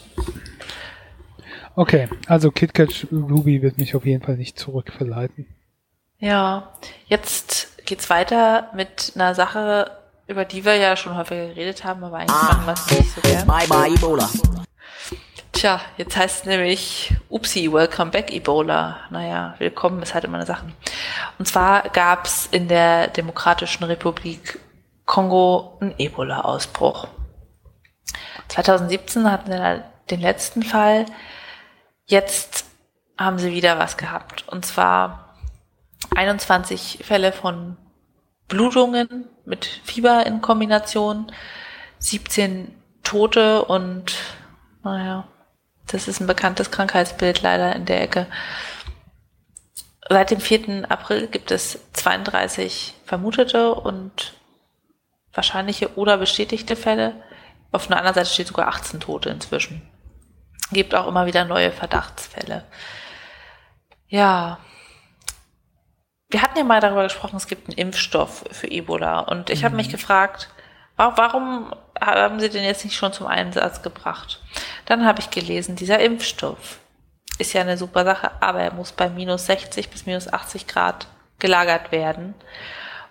[1.76, 5.46] Okay, also KitKat Ruby wird mich auf jeden Fall nicht zurückverleiten.
[6.20, 6.72] Ja,
[7.06, 9.90] jetzt geht's weiter mit einer Sache,
[10.26, 13.20] über die wir ja schon häufiger geredet haben, aber eigentlich machen wir es nicht so
[13.20, 13.46] gern.
[13.46, 14.28] Bye bye Ebola.
[15.52, 18.98] Tja, jetzt heißt es nämlich Upsi, welcome back Ebola.
[19.10, 20.66] Naja, willkommen ist halt immer eine Sache.
[21.38, 24.58] Und zwar gab's in der Demokratischen Republik
[25.06, 27.06] Kongo einen Ebola-Ausbruch.
[28.48, 31.06] 2017 hatten wir den letzten Fall.
[32.06, 32.64] Jetzt
[33.16, 34.48] haben sie wieder was gehabt.
[34.48, 35.27] Und zwar
[36.14, 37.76] 21 Fälle von
[38.48, 41.30] Blutungen mit Fieber in Kombination,
[41.98, 44.16] 17 Tote und
[44.82, 45.28] naja,
[45.86, 48.26] das ist ein bekanntes Krankheitsbild leider in der Ecke.
[50.08, 50.90] Seit dem 4.
[50.90, 54.34] April gibt es 32 vermutete und
[55.32, 57.22] wahrscheinliche oder bestätigte Fälle.
[57.72, 59.82] Auf einer anderen Seite steht sogar 18 Tote inzwischen.
[60.72, 62.64] Gibt auch immer wieder neue Verdachtsfälle.
[64.08, 64.58] Ja,
[66.30, 69.20] wir hatten ja mal darüber gesprochen, es gibt einen Impfstoff für Ebola.
[69.20, 69.66] Und ich mhm.
[69.66, 70.48] habe mich gefragt,
[70.96, 74.40] warum haben sie den jetzt nicht schon zum Einsatz gebracht?
[74.86, 76.78] Dann habe ich gelesen, dieser Impfstoff
[77.38, 81.06] ist ja eine super Sache, aber er muss bei minus 60 bis minus 80 Grad
[81.38, 82.34] gelagert werden.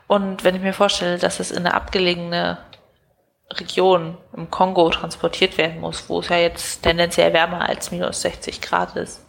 [0.06, 2.58] Und wenn ich mir vorstelle, dass es in eine abgelegene
[3.52, 8.62] Region im Kongo transportiert werden muss, wo es ja jetzt tendenziell wärmer als minus 60
[8.62, 9.26] Grad ist,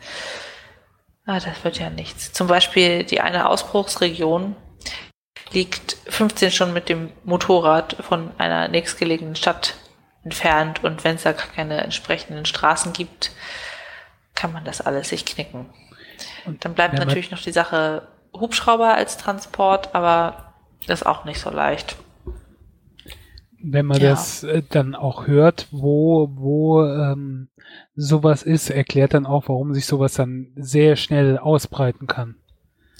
[1.28, 2.32] Ah, das wird ja nichts.
[2.32, 4.56] Zum Beispiel die eine Ausbruchsregion,
[5.52, 9.74] liegt 15 Stunden mit dem Motorrad von einer nächstgelegenen Stadt
[10.24, 13.32] entfernt und wenn es da keine entsprechenden Straßen gibt,
[14.34, 15.66] kann man das alles sich knicken.
[16.46, 20.54] Und dann bleibt natürlich noch die Sache Hubschrauber als Transport, aber
[20.86, 21.96] das ist auch nicht so leicht.
[23.62, 24.10] Wenn man ja.
[24.10, 27.48] das äh, dann auch hört, wo, wo ähm,
[27.96, 32.36] sowas ist, erklärt dann auch, warum sich sowas dann sehr schnell ausbreiten kann.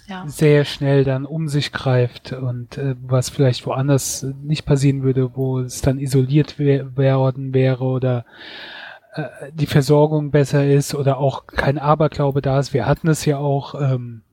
[0.07, 0.27] Ja.
[0.27, 5.59] Sehr schnell dann um sich greift und äh, was vielleicht woanders nicht passieren würde, wo
[5.59, 8.25] es dann isoliert worden wäre oder
[9.13, 12.73] äh, die Versorgung besser ist oder auch kein Aberglaube da ist.
[12.73, 14.23] Wir hatten es ja auch ähm,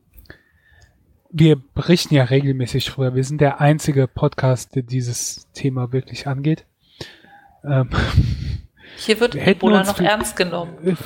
[1.38, 3.14] wir berichten ja regelmäßig drüber.
[3.14, 6.64] Wir sind der einzige Podcast, der dieses Thema wirklich angeht.
[7.62, 7.90] Ähm,
[8.96, 10.72] Hier wird Ebola noch ernst genommen.
[10.82, 10.96] Wir,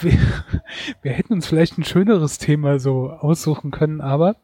[1.03, 4.37] wir, hätten uns vielleicht ein schöneres Thema so aussuchen können, aber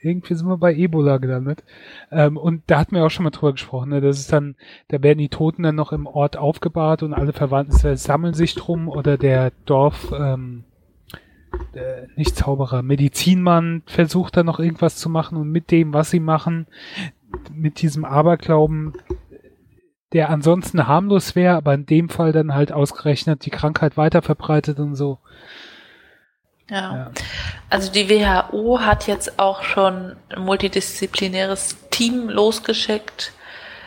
[0.00, 1.64] irgendwie sind wir bei Ebola gelandet.
[2.10, 3.90] Ähm, und da hatten wir auch schon mal drüber gesprochen.
[3.90, 4.00] Ne?
[4.00, 4.54] Das ist dann,
[4.88, 8.88] da werden die Toten dann noch im Ort aufgebahrt und alle Verwandten sammeln sich drum
[8.88, 10.64] oder der Dorf ähm,
[11.74, 16.20] äh, nicht Zauberer, Medizinmann versucht da noch irgendwas zu machen und mit dem, was sie
[16.20, 16.66] machen,
[17.52, 18.94] mit diesem Aberglauben,
[20.12, 24.78] der ansonsten harmlos wäre, aber in dem Fall dann halt ausgerechnet die Krankheit weiter verbreitet
[24.78, 25.18] und so.
[26.70, 26.96] Ja.
[26.96, 27.10] ja.
[27.68, 33.32] Also die WHO hat jetzt auch schon ein multidisziplinäres Team losgeschickt,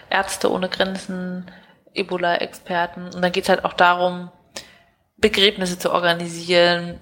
[0.09, 1.45] Ärzte ohne Grenzen,
[1.93, 3.05] Ebola-Experten.
[3.05, 4.30] Und dann geht es halt auch darum,
[5.18, 6.99] Begräbnisse zu organisieren,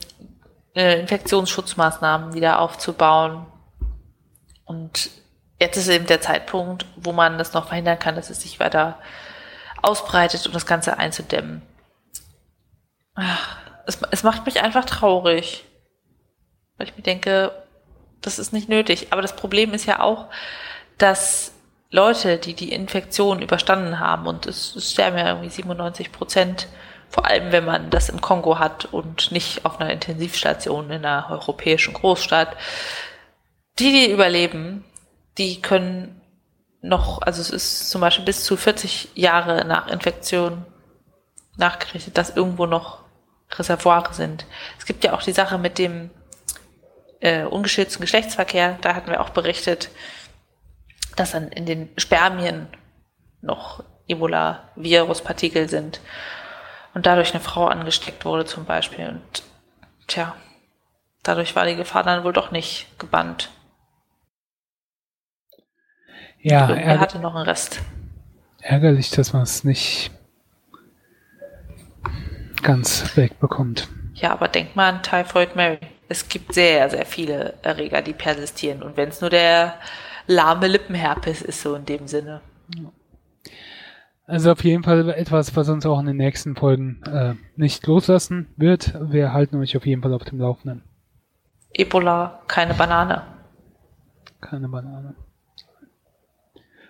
[0.75, 3.45] äh, Infektionsschutzmaßnahmen wieder aufzubauen.
[4.65, 5.09] Und
[5.59, 8.99] jetzt ist eben der Zeitpunkt, wo man das noch verhindern kann, dass es sich weiter
[9.81, 11.61] ausbreitet, um das Ganze einzudämmen.
[13.15, 15.65] Ach, es, es macht mich einfach traurig,
[16.77, 17.51] weil ich mir denke,
[18.21, 19.07] das ist nicht nötig.
[19.11, 20.27] Aber das Problem ist ja auch,
[20.97, 21.53] dass
[21.91, 26.67] Leute, die die Infektion überstanden haben, und es, es sterben ja irgendwie 97 Prozent
[27.15, 31.29] vor allem, wenn man das im Kongo hat und nicht auf einer Intensivstation in einer
[31.31, 32.57] europäischen Großstadt.
[33.79, 34.83] Die, die überleben,
[35.37, 36.19] die können
[36.81, 40.65] noch, also es ist zum Beispiel bis zu 40 Jahre nach Infektion
[41.55, 42.99] nachgerichtet, dass irgendwo noch
[43.49, 44.45] Reservoire sind.
[44.77, 46.09] Es gibt ja auch die Sache mit dem
[47.21, 49.89] äh, ungeschützten Geschlechtsverkehr, da hatten wir auch berichtet,
[51.15, 52.67] dass dann in den Spermien
[53.41, 56.01] noch Ebola-Viruspartikel sind
[56.95, 59.09] und dadurch eine Frau angesteckt wurde zum Beispiel.
[59.09, 59.43] Und
[60.07, 60.35] tja,
[61.21, 63.51] dadurch war die Gefahr dann wohl doch nicht gebannt.
[66.39, 67.81] Ja, er hatte noch einen Rest.
[68.61, 70.11] Ärgerlich, dass man es nicht
[72.61, 73.89] ganz wegbekommt.
[74.13, 75.79] Ja, aber denk mal an Typhoid Mary.
[76.07, 78.83] Es gibt sehr, sehr viele Erreger, die persistieren.
[78.83, 79.79] Und wenn es nur der
[80.27, 82.41] lahme Lippenherpes ist, so in dem Sinne.
[82.75, 82.91] Ja.
[84.27, 88.47] Also auf jeden Fall etwas, was uns auch in den nächsten Folgen äh, nicht loslassen
[88.57, 88.95] wird.
[88.99, 90.83] Wir halten euch auf jeden Fall auf dem Laufenden.
[91.71, 93.21] Ebola, keine Banane.
[94.41, 95.15] Keine Banane.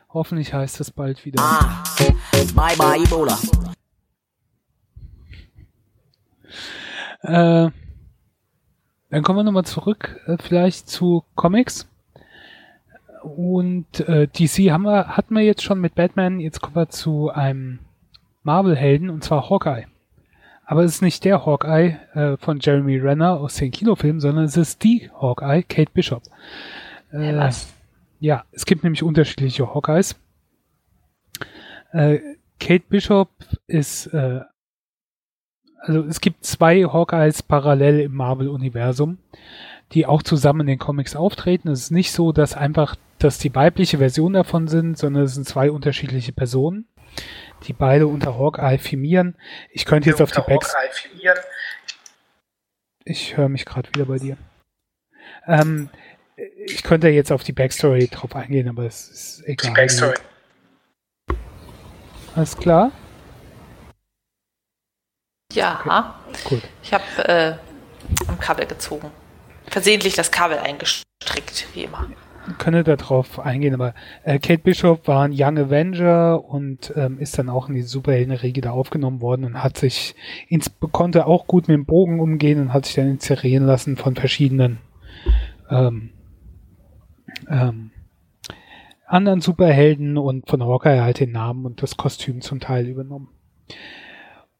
[0.09, 1.41] Hoffentlich heißt es bald wieder.
[1.43, 1.83] Ah,
[2.55, 3.37] bye bye Ebola.
[7.21, 7.71] Äh,
[9.09, 11.89] dann kommen wir nochmal zurück, äh, vielleicht zu Comics.
[13.25, 16.39] Und äh, DC haben wir, hatten wir jetzt schon mit Batman.
[16.39, 17.79] Jetzt kommen wir zu einem
[18.43, 19.87] Marvel-Helden und zwar Hawkeye.
[20.63, 24.57] Aber es ist nicht der Hawkeye äh, von Jeremy Renner aus den Kinofilmen, sondern es
[24.57, 26.21] ist die Hawkeye, Kate Bishop.
[27.11, 27.49] Äh, ja,
[28.19, 30.15] ja, es gibt nämlich unterschiedliche Hawkeyes.
[31.91, 32.19] Äh,
[32.59, 33.29] Kate Bishop
[33.65, 34.41] ist, äh,
[35.79, 39.17] also es gibt zwei Hawkeyes parallel im Marvel-Universum,
[39.91, 41.69] die auch zusammen in den Comics auftreten.
[41.69, 45.47] Es ist nicht so, dass einfach das die weibliche Version davon sind, sondern es sind
[45.47, 46.87] zwei unterschiedliche Personen,
[47.63, 49.37] die beide unter Hawkeye firmieren.
[49.71, 50.73] Ich könnte jetzt auf die Backs...
[53.07, 54.35] Ich höre mich gerade wieder bei dir.
[55.45, 55.89] Ähm,
[56.65, 59.71] ich könnte jetzt auf die Backstory drauf eingehen, aber es ist egal.
[59.71, 60.15] Die Backstory.
[62.35, 62.91] Alles klar?
[65.53, 66.19] Ja.
[66.27, 66.55] Okay.
[66.55, 66.63] Gut.
[66.83, 67.55] Ich habe äh,
[68.27, 69.11] am Kabel gezogen.
[69.75, 72.07] Versehentlich das Kabel eingestrickt, wie immer
[72.59, 77.49] könne darauf eingehen, aber äh, Kate Bishop war ein Young Avenger und ähm, ist dann
[77.49, 80.15] auch in die Superheldenriege da aufgenommen worden und hat sich
[80.47, 84.15] ins, konnte auch gut mit dem Bogen umgehen und hat sich dann inserieren lassen von
[84.15, 84.77] verschiedenen
[85.69, 86.11] ähm,
[87.49, 87.91] ähm,
[89.05, 93.27] anderen Superhelden und von Hawkeye halt den Namen und das Kostüm zum Teil übernommen.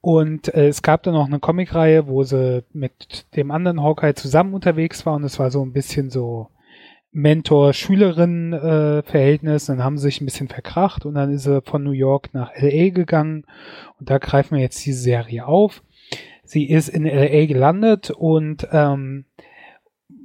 [0.06, 4.54] Und äh, es gab dann auch eine Comicreihe, wo sie mit dem anderen Hawkeye zusammen
[4.54, 6.50] unterwegs war und es war so ein bisschen so
[7.12, 12.36] Mentor-Schülerin-Verhältnis, dann haben sie sich ein bisschen verkracht und dann ist er von New York
[12.36, 13.48] nach LA gegangen.
[14.00, 15.82] Und da greifen wir jetzt die Serie auf.
[16.44, 19.26] Sie ist in LA gelandet und ähm,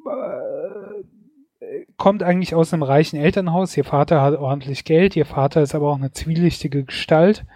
[0.04, 3.74] äh, kommt eigentlich aus einem reichen Elternhaus.
[3.78, 7.46] Ihr Vater hat ordentlich Geld, ihr Vater ist aber auch eine zwielichtige Gestalt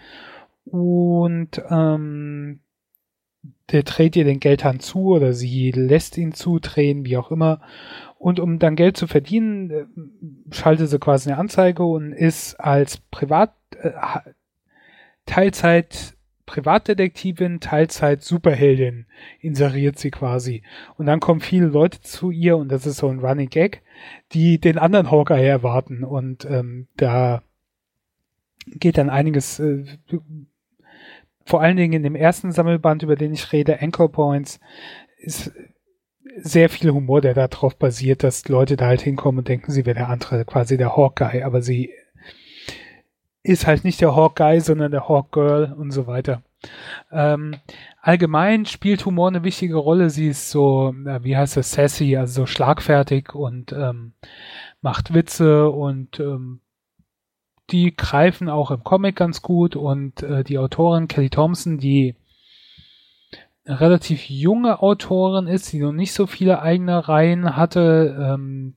[0.64, 2.60] und ähm,
[3.70, 7.60] der dreht ihr den Geldhahn zu oder sie lässt ihn zudrehen, wie auch immer.
[8.18, 9.84] Und um dann Geld zu verdienen, äh,
[10.54, 13.92] schaltet sie quasi eine Anzeige und ist als Privat, äh,
[15.26, 16.14] Teilzeit
[16.46, 19.06] Privatdetektivin, Teilzeit Superheldin
[19.40, 20.62] inseriert sie quasi.
[20.96, 23.82] Und dann kommen viele Leute zu ihr und das ist so ein Running Gag,
[24.32, 26.04] die den anderen Hawkeye erwarten.
[26.04, 27.42] Und ähm, da
[28.66, 29.84] geht dann einiges, äh,
[31.45, 34.61] vor allen Dingen in dem ersten Sammelband, über den ich rede, Anchor Points,
[35.18, 35.53] ist
[36.36, 39.97] sehr viel Humor, der darauf basiert, dass Leute da halt hinkommen und denken, sie wäre
[39.97, 41.92] der andere, quasi der Hawkeye, aber sie
[43.42, 46.42] ist halt nicht der Hawkeye, sondern der Hawkgirl und so weiter.
[47.12, 47.57] Ähm,
[48.01, 50.09] allgemein spielt Humor eine wichtige Rolle.
[50.09, 54.14] Sie ist so, wie heißt das, sassy, also so schlagfertig und ähm,
[54.80, 56.61] macht Witze und ähm,
[57.70, 62.14] die greifen auch im Comic ganz gut und äh, die Autorin Kelly Thompson, die
[63.66, 68.16] relativ junge Autorin ist, die noch nicht so viele eigene Reihen hatte.
[68.20, 68.74] Ähm,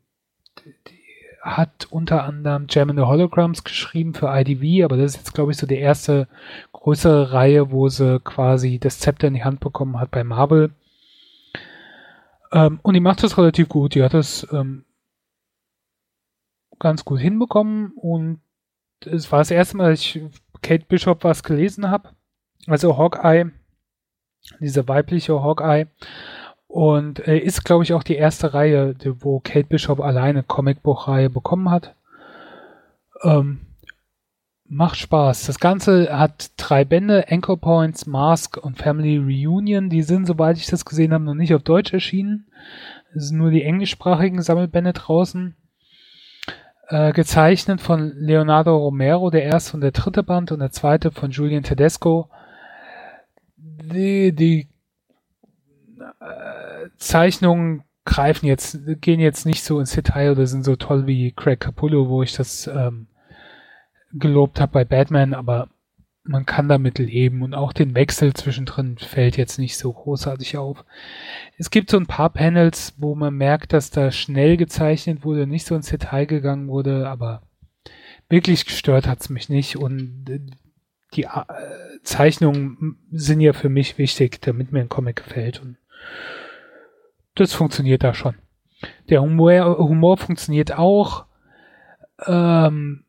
[1.41, 5.51] hat unter anderem Jam in the Holograms geschrieben für IDV, aber das ist jetzt, glaube
[5.51, 6.27] ich, so die erste
[6.73, 10.71] größere Reihe, wo sie quasi das Zepter in die Hand bekommen hat bei Marvel.
[12.51, 13.95] Ähm, und die macht das relativ gut.
[13.95, 14.83] Die hat das ähm,
[16.79, 18.41] ganz gut hinbekommen und
[19.05, 20.21] es war das erste Mal, dass ich
[20.61, 22.09] Kate Bishop was gelesen habe.
[22.67, 23.51] Also Hawkeye
[24.59, 25.87] dieser weibliche Hawkeye.
[26.67, 31.29] Und äh, ist, glaube ich, auch die erste Reihe, die, wo Kate Bishop alleine Comicbuchreihe
[31.29, 31.95] bekommen hat.
[33.23, 33.59] Ähm,
[34.65, 35.45] macht Spaß.
[35.45, 39.89] Das Ganze hat drei Bände, Anchor Points, Mask und Family Reunion.
[39.89, 42.47] Die sind, soweit ich das gesehen habe, noch nicht auf Deutsch erschienen.
[43.15, 45.55] Es sind nur die englischsprachigen Sammelbände draußen.
[46.89, 51.31] Äh, gezeichnet von Leonardo Romero, der erste und der dritte Band und der zweite von
[51.31, 52.29] Julian Tedesco.
[53.57, 54.69] Die, die
[56.21, 61.33] äh, Zeichnungen greifen jetzt, gehen jetzt nicht so ins Detail oder sind so toll wie
[61.33, 63.07] Craig Capullo, wo ich das ähm,
[64.13, 65.67] gelobt habe bei Batman, aber
[66.27, 70.85] man kann damit leben und auch den Wechsel zwischendrin fällt jetzt nicht so großartig auf.
[71.57, 75.65] Es gibt so ein paar Panels, wo man merkt, dass da schnell gezeichnet wurde, nicht
[75.65, 77.43] so ins Detail gegangen wurde, aber
[78.29, 80.25] wirklich gestört hat's mich nicht und
[81.13, 81.43] die äh,
[82.03, 85.61] Zeichnungen sind ja für mich wichtig, damit mir ein Comic gefällt.
[85.61, 85.77] Und
[87.35, 88.35] das funktioniert da schon.
[89.09, 91.25] Der Humor, Humor funktioniert auch.
[92.25, 93.05] Ähm,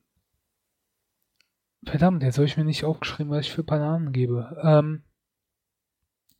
[1.88, 4.56] verdammt, jetzt habe ich mir nicht aufgeschrieben, was ich für Bananen gebe.
[4.62, 5.02] Ähm,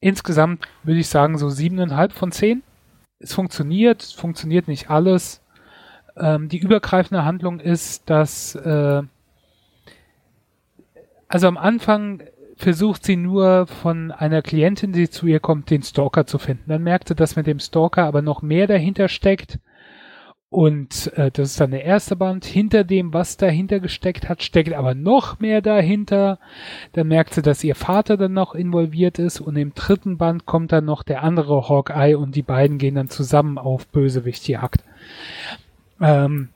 [0.01, 2.63] insgesamt würde ich sagen so siebeneinhalb von zehn.
[3.19, 5.43] Es funktioniert, es funktioniert nicht alles.
[6.17, 9.03] Ähm, die übergreifende Handlung ist, dass äh,
[11.29, 12.23] also am Anfang
[12.57, 16.65] versucht sie nur von einer Klientin, die zu ihr kommt, den Stalker zu finden.
[16.71, 19.59] Dann merkt sie, dass mit dem Stalker aber noch mehr dahinter steckt.
[20.51, 22.47] Und äh, das ist dann der erste Band.
[22.47, 26.39] Hinter dem, was dahinter gesteckt hat, steckt aber noch mehr dahinter.
[26.95, 29.41] Dann merkt sie, dass ihr Vater dann noch involviert ist.
[29.41, 33.11] Und im dritten Band kommt dann noch der andere Hawkeye und die beiden gehen dann
[33.11, 34.83] zusammen auf Bösewichtjagd.
[36.01, 36.49] Ähm,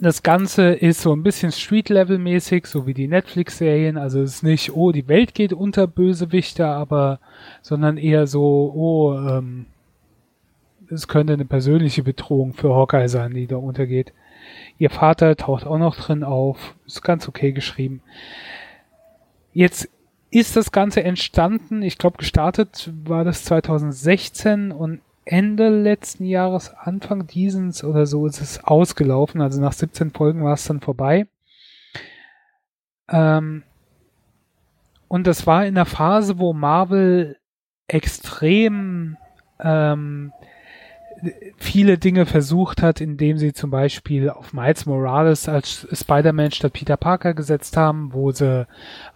[0.00, 3.96] das Ganze ist so ein bisschen Street-Level-mäßig, so wie die Netflix-Serien.
[3.96, 7.20] Also es ist nicht, oh, die Welt geht unter Bösewichter, aber,
[7.60, 9.66] sondern eher so, oh, ähm,
[10.92, 14.12] es könnte eine persönliche Bedrohung für Hawkeye sein, die da untergeht.
[14.78, 16.74] Ihr Vater taucht auch noch drin auf.
[16.86, 18.02] Ist ganz okay geschrieben.
[19.52, 19.88] Jetzt
[20.30, 27.26] ist das Ganze entstanden, ich glaube gestartet war das 2016 und Ende letzten Jahres, Anfang
[27.26, 29.40] dieses oder so ist es ausgelaufen.
[29.40, 31.26] Also nach 17 Folgen war es dann vorbei.
[33.08, 33.62] Ähm,
[35.06, 37.38] und das war in der Phase, wo Marvel
[37.86, 39.16] extrem
[39.60, 40.32] ähm,
[41.56, 46.96] viele Dinge versucht hat, indem sie zum Beispiel auf Miles Morales als Spider-Man statt Peter
[46.96, 48.66] Parker gesetzt haben, wo sie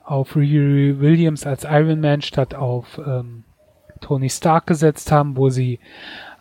[0.04, 3.44] auf Riri Williams als Iron Man statt auf ähm,
[4.00, 5.80] Tony Stark gesetzt haben, wo sie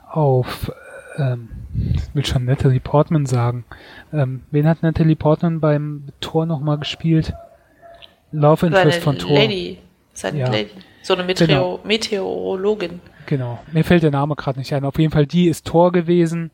[0.09, 0.72] auf,
[1.18, 1.49] ähm,
[1.93, 3.66] ich will schon Natalie Portman sagen.
[4.13, 7.34] Ähm, wen hat Natalie Portman beim Tor nochmal gespielt?
[8.32, 9.32] Love Interest von Tor.
[9.36, 9.80] Lady.
[10.13, 10.47] Seine ja.
[10.47, 10.70] Lady.
[11.01, 11.80] So eine Meteo genau.
[11.84, 12.99] Meteorologin.
[13.26, 13.60] Genau.
[13.72, 14.86] Mir fällt der Name gerade nicht ein.
[14.86, 16.52] Auf jeden Fall, die ist Tor gewesen.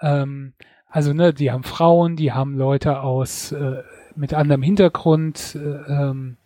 [0.00, 0.52] Ähm,
[0.88, 3.82] also, ne, die haben Frauen, die haben Leute aus äh,
[4.16, 6.36] mit anderem Hintergrund, äh, ähm,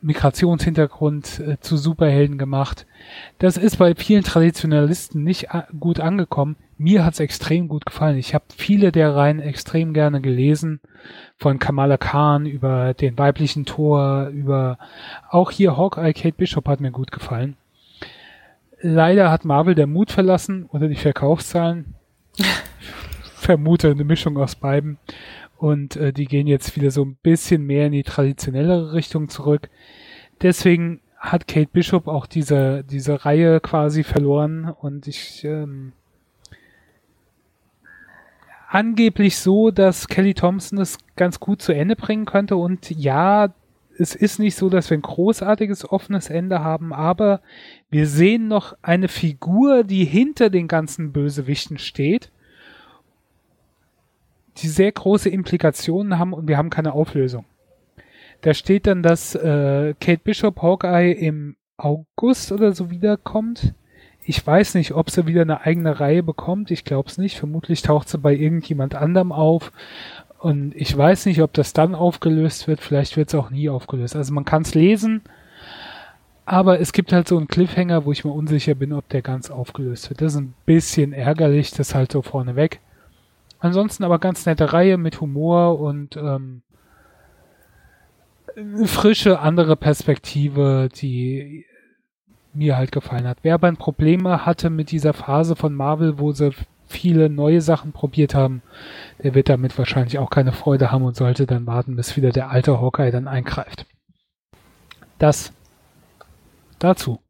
[0.00, 2.86] Migrationshintergrund äh, zu Superhelden gemacht.
[3.38, 5.48] Das ist bei vielen Traditionalisten nicht
[5.80, 6.56] gut angekommen.
[6.76, 8.18] Mir hat's extrem gut gefallen.
[8.18, 10.80] Ich habe viele der Reihen extrem gerne gelesen.
[11.38, 14.78] Von Kamala Khan über den weiblichen Tor, über
[15.30, 17.56] auch hier Hawkeye, Kate Bishop hat mir gut gefallen.
[18.86, 21.94] Leider hat Marvel der Mut verlassen oder die Verkaufszahlen.
[23.34, 24.98] Vermute eine Mischung aus beiden.
[25.56, 29.70] Und äh, die gehen jetzt wieder so ein bisschen mehr in die traditionellere Richtung zurück.
[30.42, 35.94] Deswegen hat Kate Bishop auch diese, diese Reihe quasi verloren und ich ähm,
[38.68, 43.54] angeblich so, dass Kelly Thompson es ganz gut zu Ende bringen könnte und ja,
[43.98, 47.40] es ist nicht so, dass wir ein großartiges offenes Ende haben, aber
[47.90, 52.30] wir sehen noch eine Figur, die hinter den ganzen Bösewichten steht
[54.58, 57.44] die sehr große Implikationen haben und wir haben keine Auflösung.
[58.42, 63.74] Da steht dann, dass äh, Kate Bishop Hawkeye im August oder so wiederkommt.
[64.22, 66.70] Ich weiß nicht, ob sie wieder eine eigene Reihe bekommt.
[66.70, 67.38] Ich glaube es nicht.
[67.38, 69.72] Vermutlich taucht sie bei irgendjemand anderem auf.
[70.44, 72.82] Und ich weiß nicht, ob das dann aufgelöst wird.
[72.82, 74.14] Vielleicht wird es auch nie aufgelöst.
[74.14, 75.22] Also man kann es lesen,
[76.44, 79.50] aber es gibt halt so einen Cliffhanger, wo ich mir unsicher bin, ob der ganz
[79.50, 80.20] aufgelöst wird.
[80.20, 82.80] Das ist ein bisschen ärgerlich, das halt so vorneweg.
[83.58, 86.60] Ansonsten aber ganz nette Reihe mit Humor und ähm,
[88.84, 91.64] frische andere Perspektive, die
[92.52, 93.38] mir halt gefallen hat.
[93.40, 96.50] Wer aber ein Problem hatte mit dieser Phase von Marvel, wo sie
[96.94, 98.62] viele neue Sachen probiert haben,
[99.22, 102.50] der wird damit wahrscheinlich auch keine Freude haben und sollte dann warten, bis wieder der
[102.50, 103.86] alte Hawkeye dann eingreift.
[105.18, 105.52] Das
[106.78, 107.20] dazu.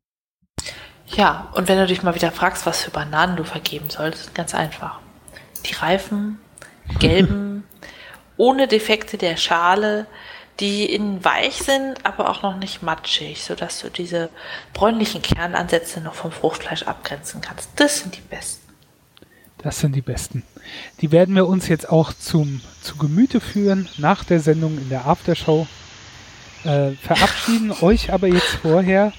[1.07, 4.55] Ja, und wenn du dich mal wieder fragst, was für Bananen du vergeben sollst, ganz
[4.55, 5.01] einfach
[5.67, 6.39] die reifen,
[6.99, 7.65] gelben,
[8.37, 10.07] ohne Defekte der Schale,
[10.61, 14.31] die innen weich sind, aber auch noch nicht matschig, sodass du diese
[14.73, 17.71] bräunlichen Kernansätze noch vom Fruchtfleisch abgrenzen kannst.
[17.77, 18.64] Das sind die besten.
[19.65, 20.45] Das sind die besten.
[21.01, 25.07] Die werden wir uns jetzt auch zum, zu Gemüte führen, nach der Sendung in der
[25.07, 25.67] Aftershow.
[26.63, 29.13] Äh, verabschieden euch aber jetzt vorher,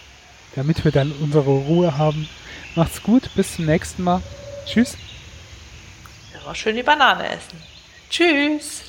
[0.56, 2.30] damit wir dann unsere Ruhe haben.
[2.76, 4.22] Macht's gut, bis zum nächsten Mal.
[4.66, 4.96] Tschüss
[6.46, 7.62] mal schön die Banane essen.
[8.10, 8.85] Tschüss.